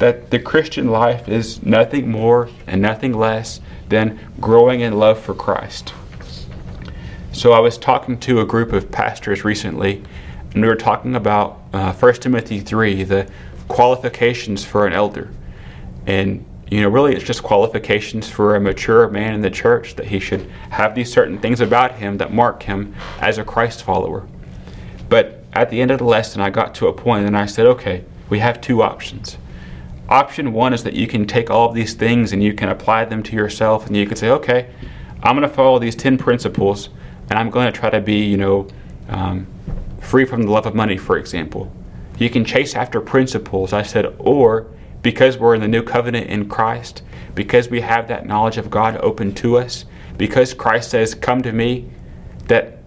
That 0.00 0.30
the 0.30 0.38
Christian 0.38 0.88
life 0.88 1.28
is 1.28 1.62
nothing 1.62 2.10
more 2.10 2.48
and 2.66 2.82
nothing 2.82 3.12
less 3.12 3.60
than 3.88 4.18
growing 4.40 4.80
in 4.80 4.98
love 4.98 5.20
for 5.20 5.34
Christ. 5.34 5.94
So 7.32 7.52
I 7.52 7.60
was 7.60 7.78
talking 7.78 8.18
to 8.20 8.40
a 8.40 8.44
group 8.44 8.72
of 8.72 8.90
pastors 8.90 9.44
recently, 9.44 10.02
and 10.52 10.62
we 10.62 10.68
were 10.68 10.74
talking 10.74 11.14
about 11.14 11.60
uh, 11.72 11.92
1 11.92 12.14
Timothy 12.14 12.60
3, 12.60 13.04
the 13.04 13.30
qualifications 13.68 14.64
for 14.64 14.86
an 14.86 14.92
elder. 14.92 15.30
And, 16.06 16.44
you 16.70 16.80
know, 16.80 16.88
really 16.88 17.14
it's 17.14 17.24
just 17.24 17.42
qualifications 17.42 18.28
for 18.28 18.56
a 18.56 18.60
mature 18.60 19.08
man 19.08 19.34
in 19.34 19.42
the 19.42 19.50
church 19.50 19.96
that 19.96 20.06
he 20.06 20.18
should 20.18 20.50
have 20.70 20.94
these 20.94 21.12
certain 21.12 21.38
things 21.38 21.60
about 21.60 21.96
him 21.96 22.18
that 22.18 22.32
mark 22.32 22.62
him 22.64 22.94
as 23.20 23.38
a 23.38 23.44
Christ 23.44 23.84
follower. 23.84 24.26
But 25.08 25.44
at 25.52 25.70
the 25.70 25.80
end 25.80 25.90
of 25.90 25.98
the 25.98 26.04
lesson, 26.04 26.40
I 26.40 26.50
got 26.50 26.74
to 26.76 26.88
a 26.88 26.92
point 26.92 27.26
and 27.26 27.36
I 27.36 27.46
said, 27.46 27.66
okay, 27.66 28.04
we 28.28 28.38
have 28.38 28.60
two 28.60 28.82
options. 28.82 29.36
Option 30.10 30.52
one 30.52 30.72
is 30.72 30.82
that 30.82 30.94
you 30.94 31.06
can 31.06 31.24
take 31.24 31.50
all 31.50 31.68
of 31.68 31.74
these 31.74 31.94
things 31.94 32.32
and 32.32 32.42
you 32.42 32.52
can 32.52 32.68
apply 32.68 33.04
them 33.04 33.22
to 33.22 33.36
yourself 33.36 33.86
and 33.86 33.96
you 33.96 34.06
can 34.06 34.16
say, 34.16 34.28
okay, 34.30 34.68
I'm 35.22 35.36
going 35.36 35.48
to 35.48 35.54
follow 35.54 35.78
these 35.78 35.94
10 35.94 36.18
principles 36.18 36.88
and 37.28 37.38
I'm 37.38 37.48
going 37.48 37.72
to 37.72 37.78
try 37.78 37.90
to 37.90 38.00
be, 38.00 38.24
you 38.24 38.36
know, 38.36 38.66
um, 39.08 39.46
free 40.00 40.24
from 40.24 40.42
the 40.42 40.50
love 40.50 40.66
of 40.66 40.74
money, 40.74 40.96
for 40.96 41.16
example. 41.16 41.72
You 42.18 42.28
can 42.28 42.44
chase 42.44 42.74
after 42.74 43.00
principles. 43.00 43.72
I 43.72 43.82
said, 43.82 44.12
or 44.18 44.66
because 45.00 45.38
we're 45.38 45.54
in 45.54 45.60
the 45.60 45.68
new 45.68 45.82
covenant 45.82 46.26
in 46.28 46.48
Christ, 46.48 47.02
because 47.36 47.68
we 47.68 47.80
have 47.80 48.08
that 48.08 48.26
knowledge 48.26 48.58
of 48.58 48.68
God 48.68 48.96
open 48.96 49.32
to 49.36 49.58
us, 49.58 49.84
because 50.18 50.52
Christ 50.52 50.90
says, 50.90 51.14
Come 51.14 51.40
to 51.42 51.52
me, 51.52 51.88
that 52.48 52.78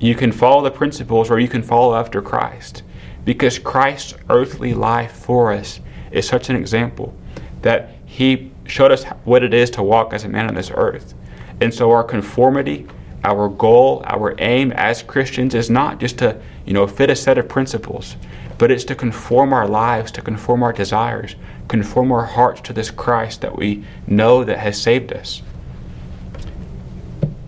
you 0.00 0.14
can 0.14 0.32
follow 0.32 0.62
the 0.62 0.70
principles 0.70 1.30
or 1.30 1.38
you 1.38 1.48
can 1.48 1.62
follow 1.62 1.94
after 1.94 2.22
Christ. 2.22 2.82
Because 3.24 3.58
Christ's 3.58 4.14
earthly 4.30 4.72
life 4.72 5.12
for 5.12 5.52
us 5.52 5.80
is 6.14 6.26
such 6.26 6.48
an 6.48 6.56
example 6.56 7.14
that 7.62 7.90
he 8.06 8.52
showed 8.66 8.92
us 8.92 9.04
what 9.24 9.42
it 9.42 9.52
is 9.52 9.70
to 9.70 9.82
walk 9.82 10.12
as 10.12 10.24
a 10.24 10.28
man 10.28 10.46
on 10.46 10.54
this 10.54 10.70
earth. 10.74 11.14
And 11.60 11.72
so 11.72 11.90
our 11.90 12.04
conformity, 12.04 12.86
our 13.22 13.48
goal, 13.48 14.02
our 14.06 14.34
aim 14.38 14.72
as 14.72 15.02
Christians 15.02 15.54
is 15.54 15.70
not 15.70 15.98
just 15.98 16.18
to, 16.18 16.40
you 16.64 16.72
know, 16.72 16.86
fit 16.86 17.10
a 17.10 17.16
set 17.16 17.38
of 17.38 17.48
principles, 17.48 18.16
but 18.58 18.70
it's 18.70 18.84
to 18.84 18.94
conform 18.94 19.52
our 19.52 19.66
lives, 19.66 20.12
to 20.12 20.22
conform 20.22 20.62
our 20.62 20.72
desires, 20.72 21.36
conform 21.68 22.12
our 22.12 22.24
hearts 22.24 22.60
to 22.62 22.72
this 22.72 22.90
Christ 22.90 23.40
that 23.40 23.56
we 23.56 23.84
know 24.06 24.44
that 24.44 24.58
has 24.58 24.80
saved 24.80 25.12
us. 25.12 25.42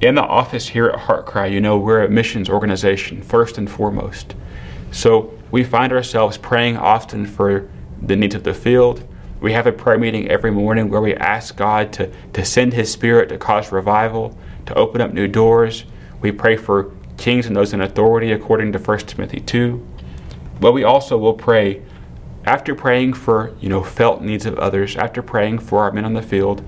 In 0.01 0.15
the 0.15 0.23
office 0.23 0.69
here 0.69 0.87
at 0.89 1.01
HeartCry, 1.01 1.51
you 1.51 1.61
know, 1.61 1.79
we're 1.79 2.05
a 2.05 2.09
missions 2.09 2.51
organization, 2.51 3.23
first 3.23 3.57
and 3.57 3.71
foremost. 3.71 4.35
So 4.91 5.33
we 5.51 5.65
find 5.65 5.93
ourselves 5.93 6.37
praying 6.39 6.77
often 6.77 7.27
for 7.27 7.71
the 8.07 8.17
needs 8.17 8.35
of 8.35 8.45
the 8.45 8.55
field. 8.55 9.07
We 9.41 9.53
have 9.53 9.67
a 9.67 9.73
prayer 9.73 9.99
meeting 9.99 10.29
every 10.29 10.51
morning 10.51 10.89
where 10.89 11.01
we 11.01 11.15
ask 11.15 11.57
God 11.57 11.93
to, 11.95 12.11
to 12.33 12.45
send 12.45 12.73
His 12.73 12.91
Spirit 12.91 13.29
to 13.29 13.39
cause 13.39 13.71
revival, 13.71 14.37
to 14.67 14.75
open 14.75 15.01
up 15.01 15.13
new 15.13 15.29
doors. 15.29 15.85
We 16.21 16.33
pray 16.33 16.57
for 16.57 16.93
kings 17.17 17.47
and 17.47 17.57
those 17.57 17.73
in 17.73 17.81
authority 17.81 18.33
according 18.33 18.73
to 18.73 18.79
1 18.79 18.99
Timothy 19.01 19.41
2. 19.41 19.87
But 20.61 20.73
we 20.73 20.85
also 20.85 21.19
will 21.19 21.35
pray 21.35 21.83
after 22.47 22.77
praying 22.77 23.15
for, 23.15 23.55
you 23.61 23.69
know, 23.69 23.83
felt 23.83 24.23
needs 24.23 24.47
of 24.47 24.57
others, 24.59 24.97
after 24.97 25.21
praying 25.21 25.59
for 25.59 25.81
our 25.81 25.91
men 25.91 26.05
on 26.05 26.15
the 26.15 26.23
field, 26.23 26.63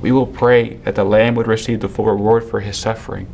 we 0.00 0.12
will 0.12 0.26
pray 0.26 0.74
that 0.84 0.94
the 0.94 1.02
Lamb 1.02 1.34
would 1.34 1.48
receive 1.48 1.80
the 1.80 1.88
full 1.88 2.06
reward 2.06 2.44
for 2.44 2.60
his 2.60 2.76
suffering, 2.76 3.26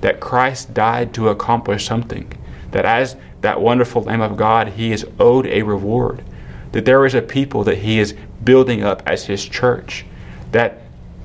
that 0.00 0.18
Christ 0.18 0.74
died 0.74 1.14
to 1.14 1.28
accomplish 1.28 1.86
something, 1.86 2.32
that 2.72 2.84
as 2.84 3.16
that 3.42 3.60
wonderful 3.60 4.02
Lamb 4.02 4.22
of 4.22 4.36
God, 4.36 4.68
he 4.70 4.90
is 4.90 5.06
owed 5.20 5.46
a 5.46 5.62
reward, 5.62 6.24
that 6.72 6.84
there 6.84 7.04
is 7.06 7.14
a 7.14 7.22
people 7.22 7.64
that 7.64 7.78
he 7.78 7.98
is 7.98 8.14
building 8.44 8.82
up 8.82 9.02
as 9.06 9.26
his 9.26 9.44
church, 9.44 10.04
that 10.52 10.82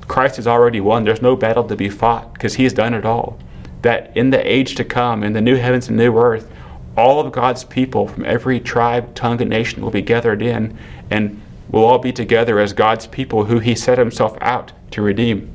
Christ 0.08 0.36
has 0.36 0.46
already 0.46 0.80
won. 0.80 1.04
There's 1.04 1.22
no 1.22 1.36
battle 1.36 1.64
to 1.64 1.76
be 1.76 1.88
fought 1.88 2.32
because 2.34 2.54
he 2.54 2.64
has 2.64 2.72
done 2.72 2.94
it 2.94 3.04
all. 3.04 3.38
That 3.82 4.16
in 4.16 4.30
the 4.30 4.46
age 4.46 4.74
to 4.76 4.84
come, 4.84 5.22
in 5.22 5.32
the 5.32 5.40
new 5.40 5.56
heavens 5.56 5.88
and 5.88 5.96
new 5.96 6.16
earth, 6.16 6.50
all 6.96 7.20
of 7.20 7.32
God's 7.32 7.64
people 7.64 8.06
from 8.06 8.24
every 8.24 8.60
tribe, 8.60 9.14
tongue, 9.14 9.40
and 9.40 9.50
nation 9.50 9.82
will 9.82 9.90
be 9.90 10.02
gathered 10.02 10.42
in, 10.42 10.76
and 11.10 11.40
we'll 11.70 11.84
all 11.84 11.98
be 11.98 12.12
together 12.12 12.58
as 12.58 12.72
God's 12.72 13.06
people 13.06 13.46
who 13.46 13.58
He 13.58 13.74
set 13.74 13.98
Himself 13.98 14.36
out 14.40 14.72
to 14.90 15.02
redeem. 15.02 15.50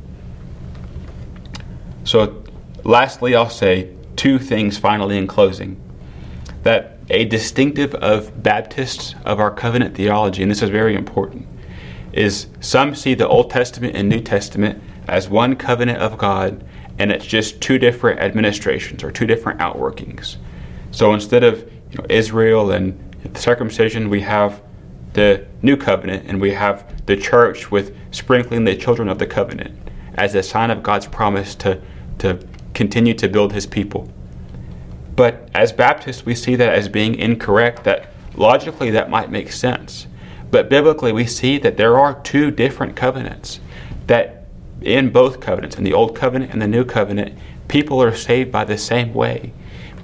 So, 2.03 2.43
lastly, 2.83 3.35
I'll 3.35 3.49
say 3.49 3.93
two 4.15 4.39
things 4.39 4.77
finally 4.77 5.17
in 5.17 5.27
closing. 5.27 5.79
That 6.63 6.96
a 7.09 7.25
distinctive 7.25 7.95
of 7.95 8.43
Baptists 8.43 9.15
of 9.25 9.39
our 9.39 9.51
covenant 9.51 9.95
theology, 9.95 10.41
and 10.41 10.51
this 10.51 10.61
is 10.61 10.69
very 10.69 10.95
important, 10.95 11.47
is 12.13 12.47
some 12.59 12.95
see 12.95 13.13
the 13.13 13.27
Old 13.27 13.49
Testament 13.49 13.95
and 13.95 14.09
New 14.09 14.19
Testament 14.19 14.81
as 15.07 15.29
one 15.29 15.55
covenant 15.55 15.99
of 15.99 16.17
God, 16.17 16.63
and 16.99 17.11
it's 17.11 17.25
just 17.25 17.61
two 17.61 17.77
different 17.77 18.19
administrations 18.19 19.03
or 19.03 19.11
two 19.11 19.25
different 19.25 19.59
outworkings. 19.59 20.37
So 20.91 21.13
instead 21.13 21.43
of 21.43 21.59
you 21.91 21.99
know, 21.99 22.05
Israel 22.09 22.71
and 22.71 22.99
circumcision, 23.35 24.09
we 24.09 24.21
have 24.21 24.61
the 25.13 25.45
new 25.61 25.77
covenant, 25.77 26.25
and 26.27 26.41
we 26.41 26.51
have 26.53 27.05
the 27.05 27.15
church 27.15 27.71
with 27.71 27.95
sprinkling 28.11 28.65
the 28.65 28.75
children 28.75 29.07
of 29.07 29.19
the 29.19 29.27
covenant 29.27 29.77
as 30.15 30.35
a 30.35 30.43
sign 30.43 30.71
of 30.71 30.83
God's 30.83 31.07
promise 31.07 31.55
to, 31.55 31.81
to 32.19 32.39
continue 32.73 33.13
to 33.13 33.29
build 33.29 33.53
his 33.53 33.65
people. 33.65 34.11
But 35.17 35.49
as 35.55 35.73
Baptists, 35.73 36.25
we 36.25 36.35
see 36.35 36.55
that 36.55 36.73
as 36.73 36.87
being 36.87 37.15
incorrect, 37.15 37.83
that 37.85 38.11
logically 38.35 38.91
that 38.91 39.09
might 39.09 39.31
make 39.31 39.51
sense. 39.51 40.05
But 40.51 40.69
biblically, 40.69 41.11
we 41.11 41.25
see 41.25 41.57
that 41.57 41.75
there 41.75 41.99
are 41.99 42.21
two 42.21 42.51
different 42.51 42.95
covenants. 42.95 43.59
That 44.05 44.45
in 44.79 45.09
both 45.09 45.39
covenants, 45.39 45.75
in 45.75 45.83
the 45.83 45.93
Old 45.93 46.15
Covenant 46.15 46.53
and 46.53 46.61
the 46.61 46.67
New 46.67 46.85
Covenant, 46.85 47.37
people 47.67 48.01
are 48.01 48.15
saved 48.15 48.51
by 48.51 48.63
the 48.63 48.77
same 48.77 49.11
way. 49.11 49.53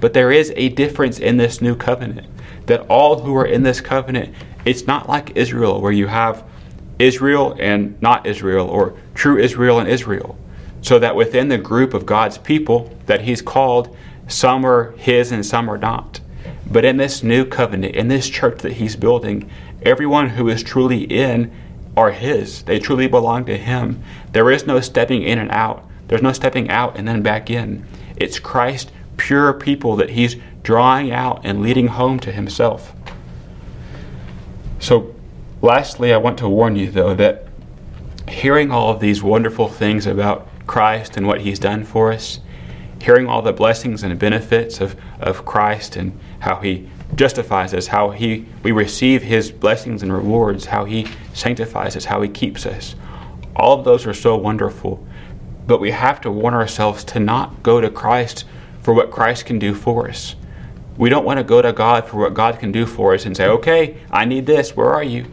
But 0.00 0.14
there 0.14 0.32
is 0.32 0.52
a 0.56 0.68
difference 0.70 1.20
in 1.20 1.36
this 1.36 1.62
new 1.62 1.76
covenant 1.76 2.26
that 2.66 2.84
all 2.88 3.20
who 3.20 3.36
are 3.36 3.46
in 3.46 3.62
this 3.62 3.80
covenant, 3.80 4.34
it's 4.64 4.86
not 4.86 5.08
like 5.08 5.36
Israel 5.36 5.80
where 5.80 5.92
you 5.92 6.08
have 6.08 6.44
Israel 6.98 7.56
and 7.60 8.00
not 8.02 8.26
Israel, 8.26 8.66
or 8.66 8.94
true 9.14 9.38
Israel 9.38 9.78
and 9.78 9.88
Israel. 9.88 10.36
So 10.82 10.98
that 10.98 11.14
within 11.14 11.48
the 11.48 11.58
group 11.58 11.94
of 11.94 12.04
God's 12.04 12.36
people 12.36 12.92
that 13.06 13.22
He's 13.22 13.40
called, 13.40 13.96
some 14.26 14.64
are 14.64 14.92
His 14.92 15.32
and 15.32 15.44
some 15.44 15.70
are 15.70 15.78
not. 15.78 16.20
But 16.70 16.84
in 16.84 16.96
this 16.96 17.22
new 17.22 17.44
covenant, 17.44 17.94
in 17.94 18.08
this 18.08 18.28
church 18.28 18.60
that 18.62 18.74
He's 18.74 18.96
building, 18.96 19.50
everyone 19.82 20.30
who 20.30 20.48
is 20.48 20.62
truly 20.62 21.04
in 21.04 21.52
are 21.96 22.10
His. 22.10 22.62
They 22.62 22.78
truly 22.78 23.06
belong 23.06 23.44
to 23.46 23.56
Him. 23.56 24.02
There 24.32 24.50
is 24.50 24.66
no 24.66 24.80
stepping 24.80 25.22
in 25.22 25.38
and 25.38 25.50
out, 25.50 25.88
there's 26.08 26.22
no 26.22 26.32
stepping 26.32 26.70
out 26.70 26.96
and 26.96 27.06
then 27.06 27.22
back 27.22 27.50
in. 27.50 27.86
It's 28.16 28.38
Christ 28.38 28.90
pure 29.16 29.52
people 29.52 29.96
that 29.96 30.10
he's 30.10 30.36
drawing 30.62 31.12
out 31.12 31.40
and 31.44 31.62
leading 31.62 31.88
home 31.88 32.18
to 32.20 32.32
himself. 32.32 32.92
So, 34.78 35.14
lastly, 35.62 36.12
I 36.12 36.16
want 36.16 36.38
to 36.38 36.48
warn 36.48 36.76
you, 36.76 36.90
though, 36.90 37.14
that 37.14 37.46
hearing 38.28 38.70
all 38.70 38.92
of 38.92 39.00
these 39.00 39.22
wonderful 39.22 39.68
things 39.68 40.06
about 40.06 40.48
Christ 40.66 41.16
and 41.16 41.26
what 41.26 41.42
he's 41.42 41.58
done 41.58 41.84
for 41.84 42.12
us, 42.12 42.40
hearing 43.04 43.26
all 43.26 43.42
the 43.42 43.52
blessings 43.52 44.02
and 44.02 44.18
benefits 44.18 44.80
of, 44.80 44.96
of 45.20 45.44
Christ 45.44 45.94
and 45.96 46.18
how 46.38 46.56
he 46.56 46.88
justifies 47.14 47.74
us, 47.74 47.88
how 47.88 48.10
he 48.10 48.46
we 48.62 48.72
receive 48.72 49.22
his 49.22 49.52
blessings 49.52 50.02
and 50.02 50.10
rewards, 50.10 50.66
how 50.66 50.86
he 50.86 51.06
sanctifies 51.34 51.96
us, 51.96 52.06
how 52.06 52.22
he 52.22 52.30
keeps 52.30 52.64
us. 52.64 52.94
All 53.54 53.78
of 53.78 53.84
those 53.84 54.06
are 54.06 54.14
so 54.14 54.36
wonderful. 54.36 55.06
But 55.66 55.80
we 55.80 55.90
have 55.90 56.20
to 56.22 56.30
warn 56.30 56.54
ourselves 56.54 57.04
to 57.04 57.20
not 57.20 57.62
go 57.62 57.80
to 57.80 57.90
Christ 57.90 58.46
for 58.82 58.94
what 58.94 59.10
Christ 59.10 59.44
can 59.44 59.58
do 59.58 59.74
for 59.74 60.08
us. 60.08 60.34
We 60.96 61.10
don't 61.10 61.24
want 61.26 61.38
to 61.38 61.44
go 61.44 61.60
to 61.60 61.72
God 61.74 62.08
for 62.08 62.18
what 62.18 62.32
God 62.32 62.58
can 62.58 62.72
do 62.72 62.86
for 62.86 63.14
us 63.14 63.26
and 63.26 63.36
say, 63.36 63.46
okay, 63.48 63.98
I 64.10 64.24
need 64.24 64.46
this, 64.46 64.74
where 64.76 64.90
are 64.90 65.04
you? 65.04 65.26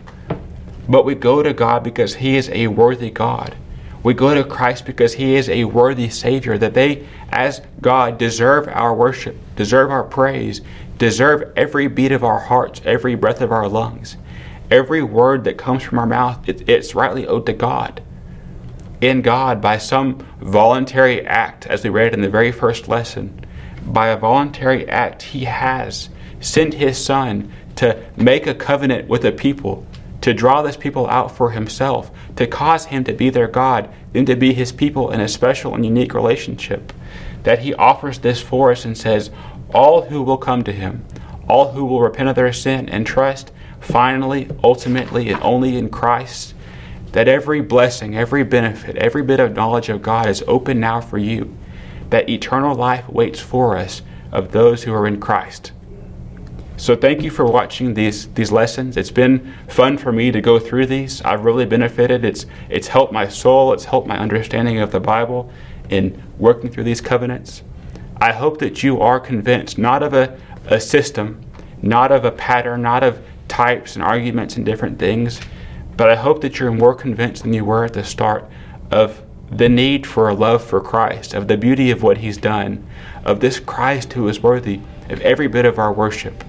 But 0.89 1.05
we 1.05 1.15
go 1.15 1.41
to 1.41 1.53
God 1.53 1.83
because 1.83 2.15
He 2.15 2.35
is 2.35 2.49
a 2.49 2.67
worthy 2.67 3.11
God. 3.11 3.55
We 4.03 4.13
go 4.13 4.33
to 4.33 4.43
Christ 4.43 4.85
because 4.85 5.13
He 5.13 5.35
is 5.35 5.47
a 5.47 5.65
worthy 5.65 6.09
Savior, 6.09 6.57
that 6.57 6.73
they, 6.73 7.07
as 7.29 7.61
God, 7.81 8.17
deserve 8.17 8.67
our 8.67 8.93
worship, 8.93 9.37
deserve 9.55 9.91
our 9.91 10.03
praise, 10.03 10.61
deserve 10.97 11.51
every 11.55 11.87
beat 11.87 12.11
of 12.11 12.23
our 12.23 12.39
hearts, 12.39 12.81
every 12.83 13.15
breath 13.15 13.41
of 13.41 13.51
our 13.51 13.67
lungs. 13.67 14.17
Every 14.71 15.03
word 15.03 15.43
that 15.43 15.57
comes 15.57 15.83
from 15.83 15.99
our 15.99 16.05
mouth, 16.07 16.47
it, 16.47 16.67
it's 16.69 16.95
rightly 16.95 17.27
owed 17.27 17.45
to 17.45 17.53
God. 17.53 18.01
In 19.01 19.21
God, 19.21 19.61
by 19.61 19.77
some 19.77 20.19
voluntary 20.39 21.25
act, 21.25 21.67
as 21.67 21.83
we 21.83 21.89
read 21.89 22.13
in 22.13 22.21
the 22.21 22.29
very 22.29 22.51
first 22.51 22.87
lesson, 22.87 23.45
by 23.83 24.07
a 24.07 24.17
voluntary 24.17 24.87
act, 24.87 25.23
he 25.23 25.45
has 25.45 26.09
sent 26.39 26.75
his 26.75 27.03
son 27.03 27.51
to 27.75 28.03
make 28.15 28.47
a 28.47 28.53
covenant 28.53 29.07
with 29.07 29.25
a 29.25 29.31
people, 29.31 29.85
to 30.21 30.33
draw 30.33 30.61
this 30.61 30.77
people 30.77 31.07
out 31.07 31.35
for 31.35 31.51
himself, 31.51 32.11
to 32.35 32.47
cause 32.47 32.85
him 32.85 33.03
to 33.03 33.13
be 33.13 33.29
their 33.29 33.47
God, 33.47 33.93
then 34.13 34.25
to 34.25 34.35
be 34.35 34.53
his 34.53 34.71
people 34.71 35.11
in 35.11 35.19
a 35.19 35.27
special 35.27 35.75
and 35.75 35.85
unique 35.85 36.13
relationship. 36.13 36.93
That 37.43 37.59
he 37.59 37.73
offers 37.73 38.19
this 38.19 38.41
for 38.41 38.71
us 38.71 38.85
and 38.85 38.97
says, 38.97 39.31
All 39.73 40.03
who 40.03 40.21
will 40.21 40.37
come 40.37 40.63
to 40.63 40.71
him, 40.71 41.05
all 41.47 41.71
who 41.71 41.85
will 41.85 42.01
repent 42.01 42.29
of 42.29 42.35
their 42.35 42.53
sin 42.53 42.87
and 42.87 43.05
trust, 43.05 43.51
finally, 43.79 44.49
ultimately, 44.63 45.29
and 45.29 45.41
only 45.41 45.75
in 45.77 45.89
Christ, 45.89 46.53
that 47.13 47.27
every 47.27 47.61
blessing, 47.61 48.15
every 48.15 48.43
benefit, 48.43 48.95
every 48.97 49.23
bit 49.23 49.39
of 49.39 49.55
knowledge 49.55 49.89
of 49.89 50.01
God 50.01 50.27
is 50.27 50.43
open 50.47 50.79
now 50.79 51.01
for 51.01 51.17
you 51.17 51.55
that 52.11 52.29
eternal 52.29 52.75
life 52.75 53.09
waits 53.09 53.39
for 53.39 53.75
us 53.75 54.01
of 54.31 54.51
those 54.51 54.83
who 54.83 54.93
are 54.93 55.07
in 55.07 55.19
Christ. 55.19 55.71
So 56.81 56.95
thank 56.95 57.21
you 57.21 57.29
for 57.29 57.45
watching 57.45 57.93
these 57.93 58.27
these 58.29 58.51
lessons. 58.51 58.97
It's 58.97 59.11
been 59.11 59.53
fun 59.67 59.99
for 59.99 60.11
me 60.11 60.31
to 60.31 60.41
go 60.41 60.57
through 60.57 60.87
these. 60.87 61.21
I've 61.21 61.45
really 61.45 61.63
benefited. 61.63 62.25
It's 62.25 62.47
it's 62.71 62.87
helped 62.87 63.13
my 63.13 63.27
soul. 63.27 63.71
It's 63.71 63.85
helped 63.85 64.07
my 64.07 64.17
understanding 64.17 64.79
of 64.79 64.91
the 64.91 64.99
Bible 64.99 65.51
in 65.91 66.23
working 66.39 66.71
through 66.71 66.85
these 66.85 66.99
covenants. 66.99 67.61
I 68.19 68.31
hope 68.31 68.57
that 68.61 68.81
you 68.81 68.99
are 68.99 69.19
convinced 69.19 69.77
not 69.77 70.01
of 70.01 70.15
a, 70.15 70.35
a 70.65 70.79
system, 70.79 71.45
not 71.83 72.11
of 72.11 72.25
a 72.25 72.31
pattern, 72.31 72.81
not 72.81 73.03
of 73.03 73.23
types 73.47 73.95
and 73.95 74.03
arguments 74.03 74.57
and 74.57 74.65
different 74.65 74.97
things, 74.97 75.39
but 75.95 76.09
I 76.09 76.15
hope 76.15 76.41
that 76.41 76.59
you're 76.59 76.71
more 76.71 76.95
convinced 76.95 77.43
than 77.43 77.53
you 77.53 77.63
were 77.63 77.85
at 77.85 77.93
the 77.93 78.03
start 78.03 78.49
of 78.89 79.21
the 79.51 79.69
need 79.69 80.07
for 80.07 80.29
a 80.29 80.33
love 80.33 80.63
for 80.63 80.81
Christ, 80.81 81.35
of 81.35 81.47
the 81.47 81.57
beauty 81.57 81.91
of 81.91 82.01
what 82.01 82.17
He's 82.17 82.37
done, 82.37 82.87
of 83.23 83.39
this 83.39 83.59
Christ 83.59 84.13
who 84.13 84.27
is 84.27 84.41
worthy 84.41 84.81
of 85.11 85.21
every 85.21 85.47
bit 85.47 85.65
of 85.65 85.77
our 85.77 85.93
worship. 85.93 86.43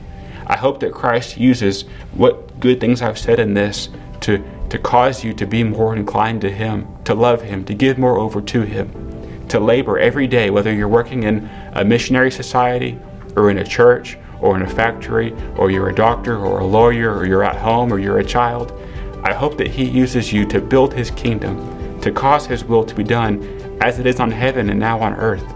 I 0.53 0.59
hope 0.59 0.81
that 0.81 0.93
Christ 0.93 1.39
uses 1.39 1.87
what 2.13 2.61
good 2.61 2.79
things 2.79 3.01
I've 3.01 3.19
said 3.19 3.41
in 3.41 3.55
this 3.55 3.89
to, 4.21 4.45
to 4.69 4.79
cause 4.79 5.25
you 5.25 5.33
to 5.33 5.47
be 5.47 5.65
more 5.65 5.97
inclined 5.97 6.43
to 6.43 6.51
Him, 6.51 6.87
to 7.05 7.15
love 7.15 7.41
Him, 7.41 7.65
to 7.65 7.73
give 7.73 7.97
more 7.97 8.19
over 8.19 8.43
to 8.43 8.61
Him, 8.61 9.49
to 9.49 9.59
labor 9.59 9.99
every 9.99 10.27
day, 10.27 10.51
whether 10.51 10.71
you're 10.71 10.89
working 10.89 11.23
in 11.23 11.49
a 11.73 11.83
missionary 11.83 12.31
society 12.31 12.99
or 13.35 13.51
in 13.51 13.59
a 13.59 13.65
church 13.65 14.19
or 14.43 14.55
in 14.55 14.61
a 14.61 14.69
factory 14.69 15.35
or 15.57 15.71
you're 15.71 15.89
a 15.89 15.95
doctor 15.95 16.37
or 16.37 16.59
a 16.59 16.67
lawyer 16.67 17.17
or 17.17 17.25
you're 17.25 17.45
at 17.45 17.57
home 17.57 17.91
or 17.91 17.99
you're 17.99 18.19
a 18.19 18.25
child. 18.25 18.79
I 19.25 19.33
hope 19.33 19.57
that 19.57 19.69
He 19.69 19.89
uses 19.89 20.35
you 20.35 20.45
to 20.49 20.61
build 20.61 20.93
His 20.93 21.11
kingdom, 21.13 21.99
to 22.03 22.13
cause 22.13 22.45
His 22.45 22.63
will 22.63 22.85
to 22.85 22.95
be 22.95 23.05
done 23.05 23.43
as 23.81 23.99
it 23.99 24.05
is 24.05 24.21
on 24.21 24.31
heaven 24.31 24.69
and 24.69 24.79
now 24.79 25.01
on 25.01 25.15
earth. 25.15 25.49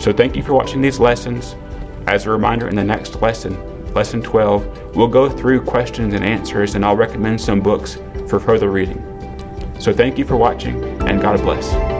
So 0.00 0.10
thank 0.10 0.36
you 0.36 0.42
for 0.42 0.54
watching 0.54 0.80
these 0.80 0.98
lessons. 0.98 1.54
As 2.06 2.24
a 2.24 2.30
reminder, 2.30 2.66
in 2.66 2.76
the 2.76 2.82
next 2.82 3.20
lesson, 3.20 3.69
Lesson 3.94 4.22
12, 4.22 4.94
we'll 4.94 5.08
go 5.08 5.28
through 5.28 5.64
questions 5.64 6.14
and 6.14 6.24
answers, 6.24 6.74
and 6.74 6.84
I'll 6.84 6.96
recommend 6.96 7.40
some 7.40 7.60
books 7.60 7.98
for 8.28 8.38
further 8.38 8.70
reading. 8.70 9.04
So 9.80 9.92
thank 9.92 10.18
you 10.18 10.24
for 10.24 10.36
watching, 10.36 10.82
and 11.02 11.20
God 11.20 11.40
bless. 11.42 11.99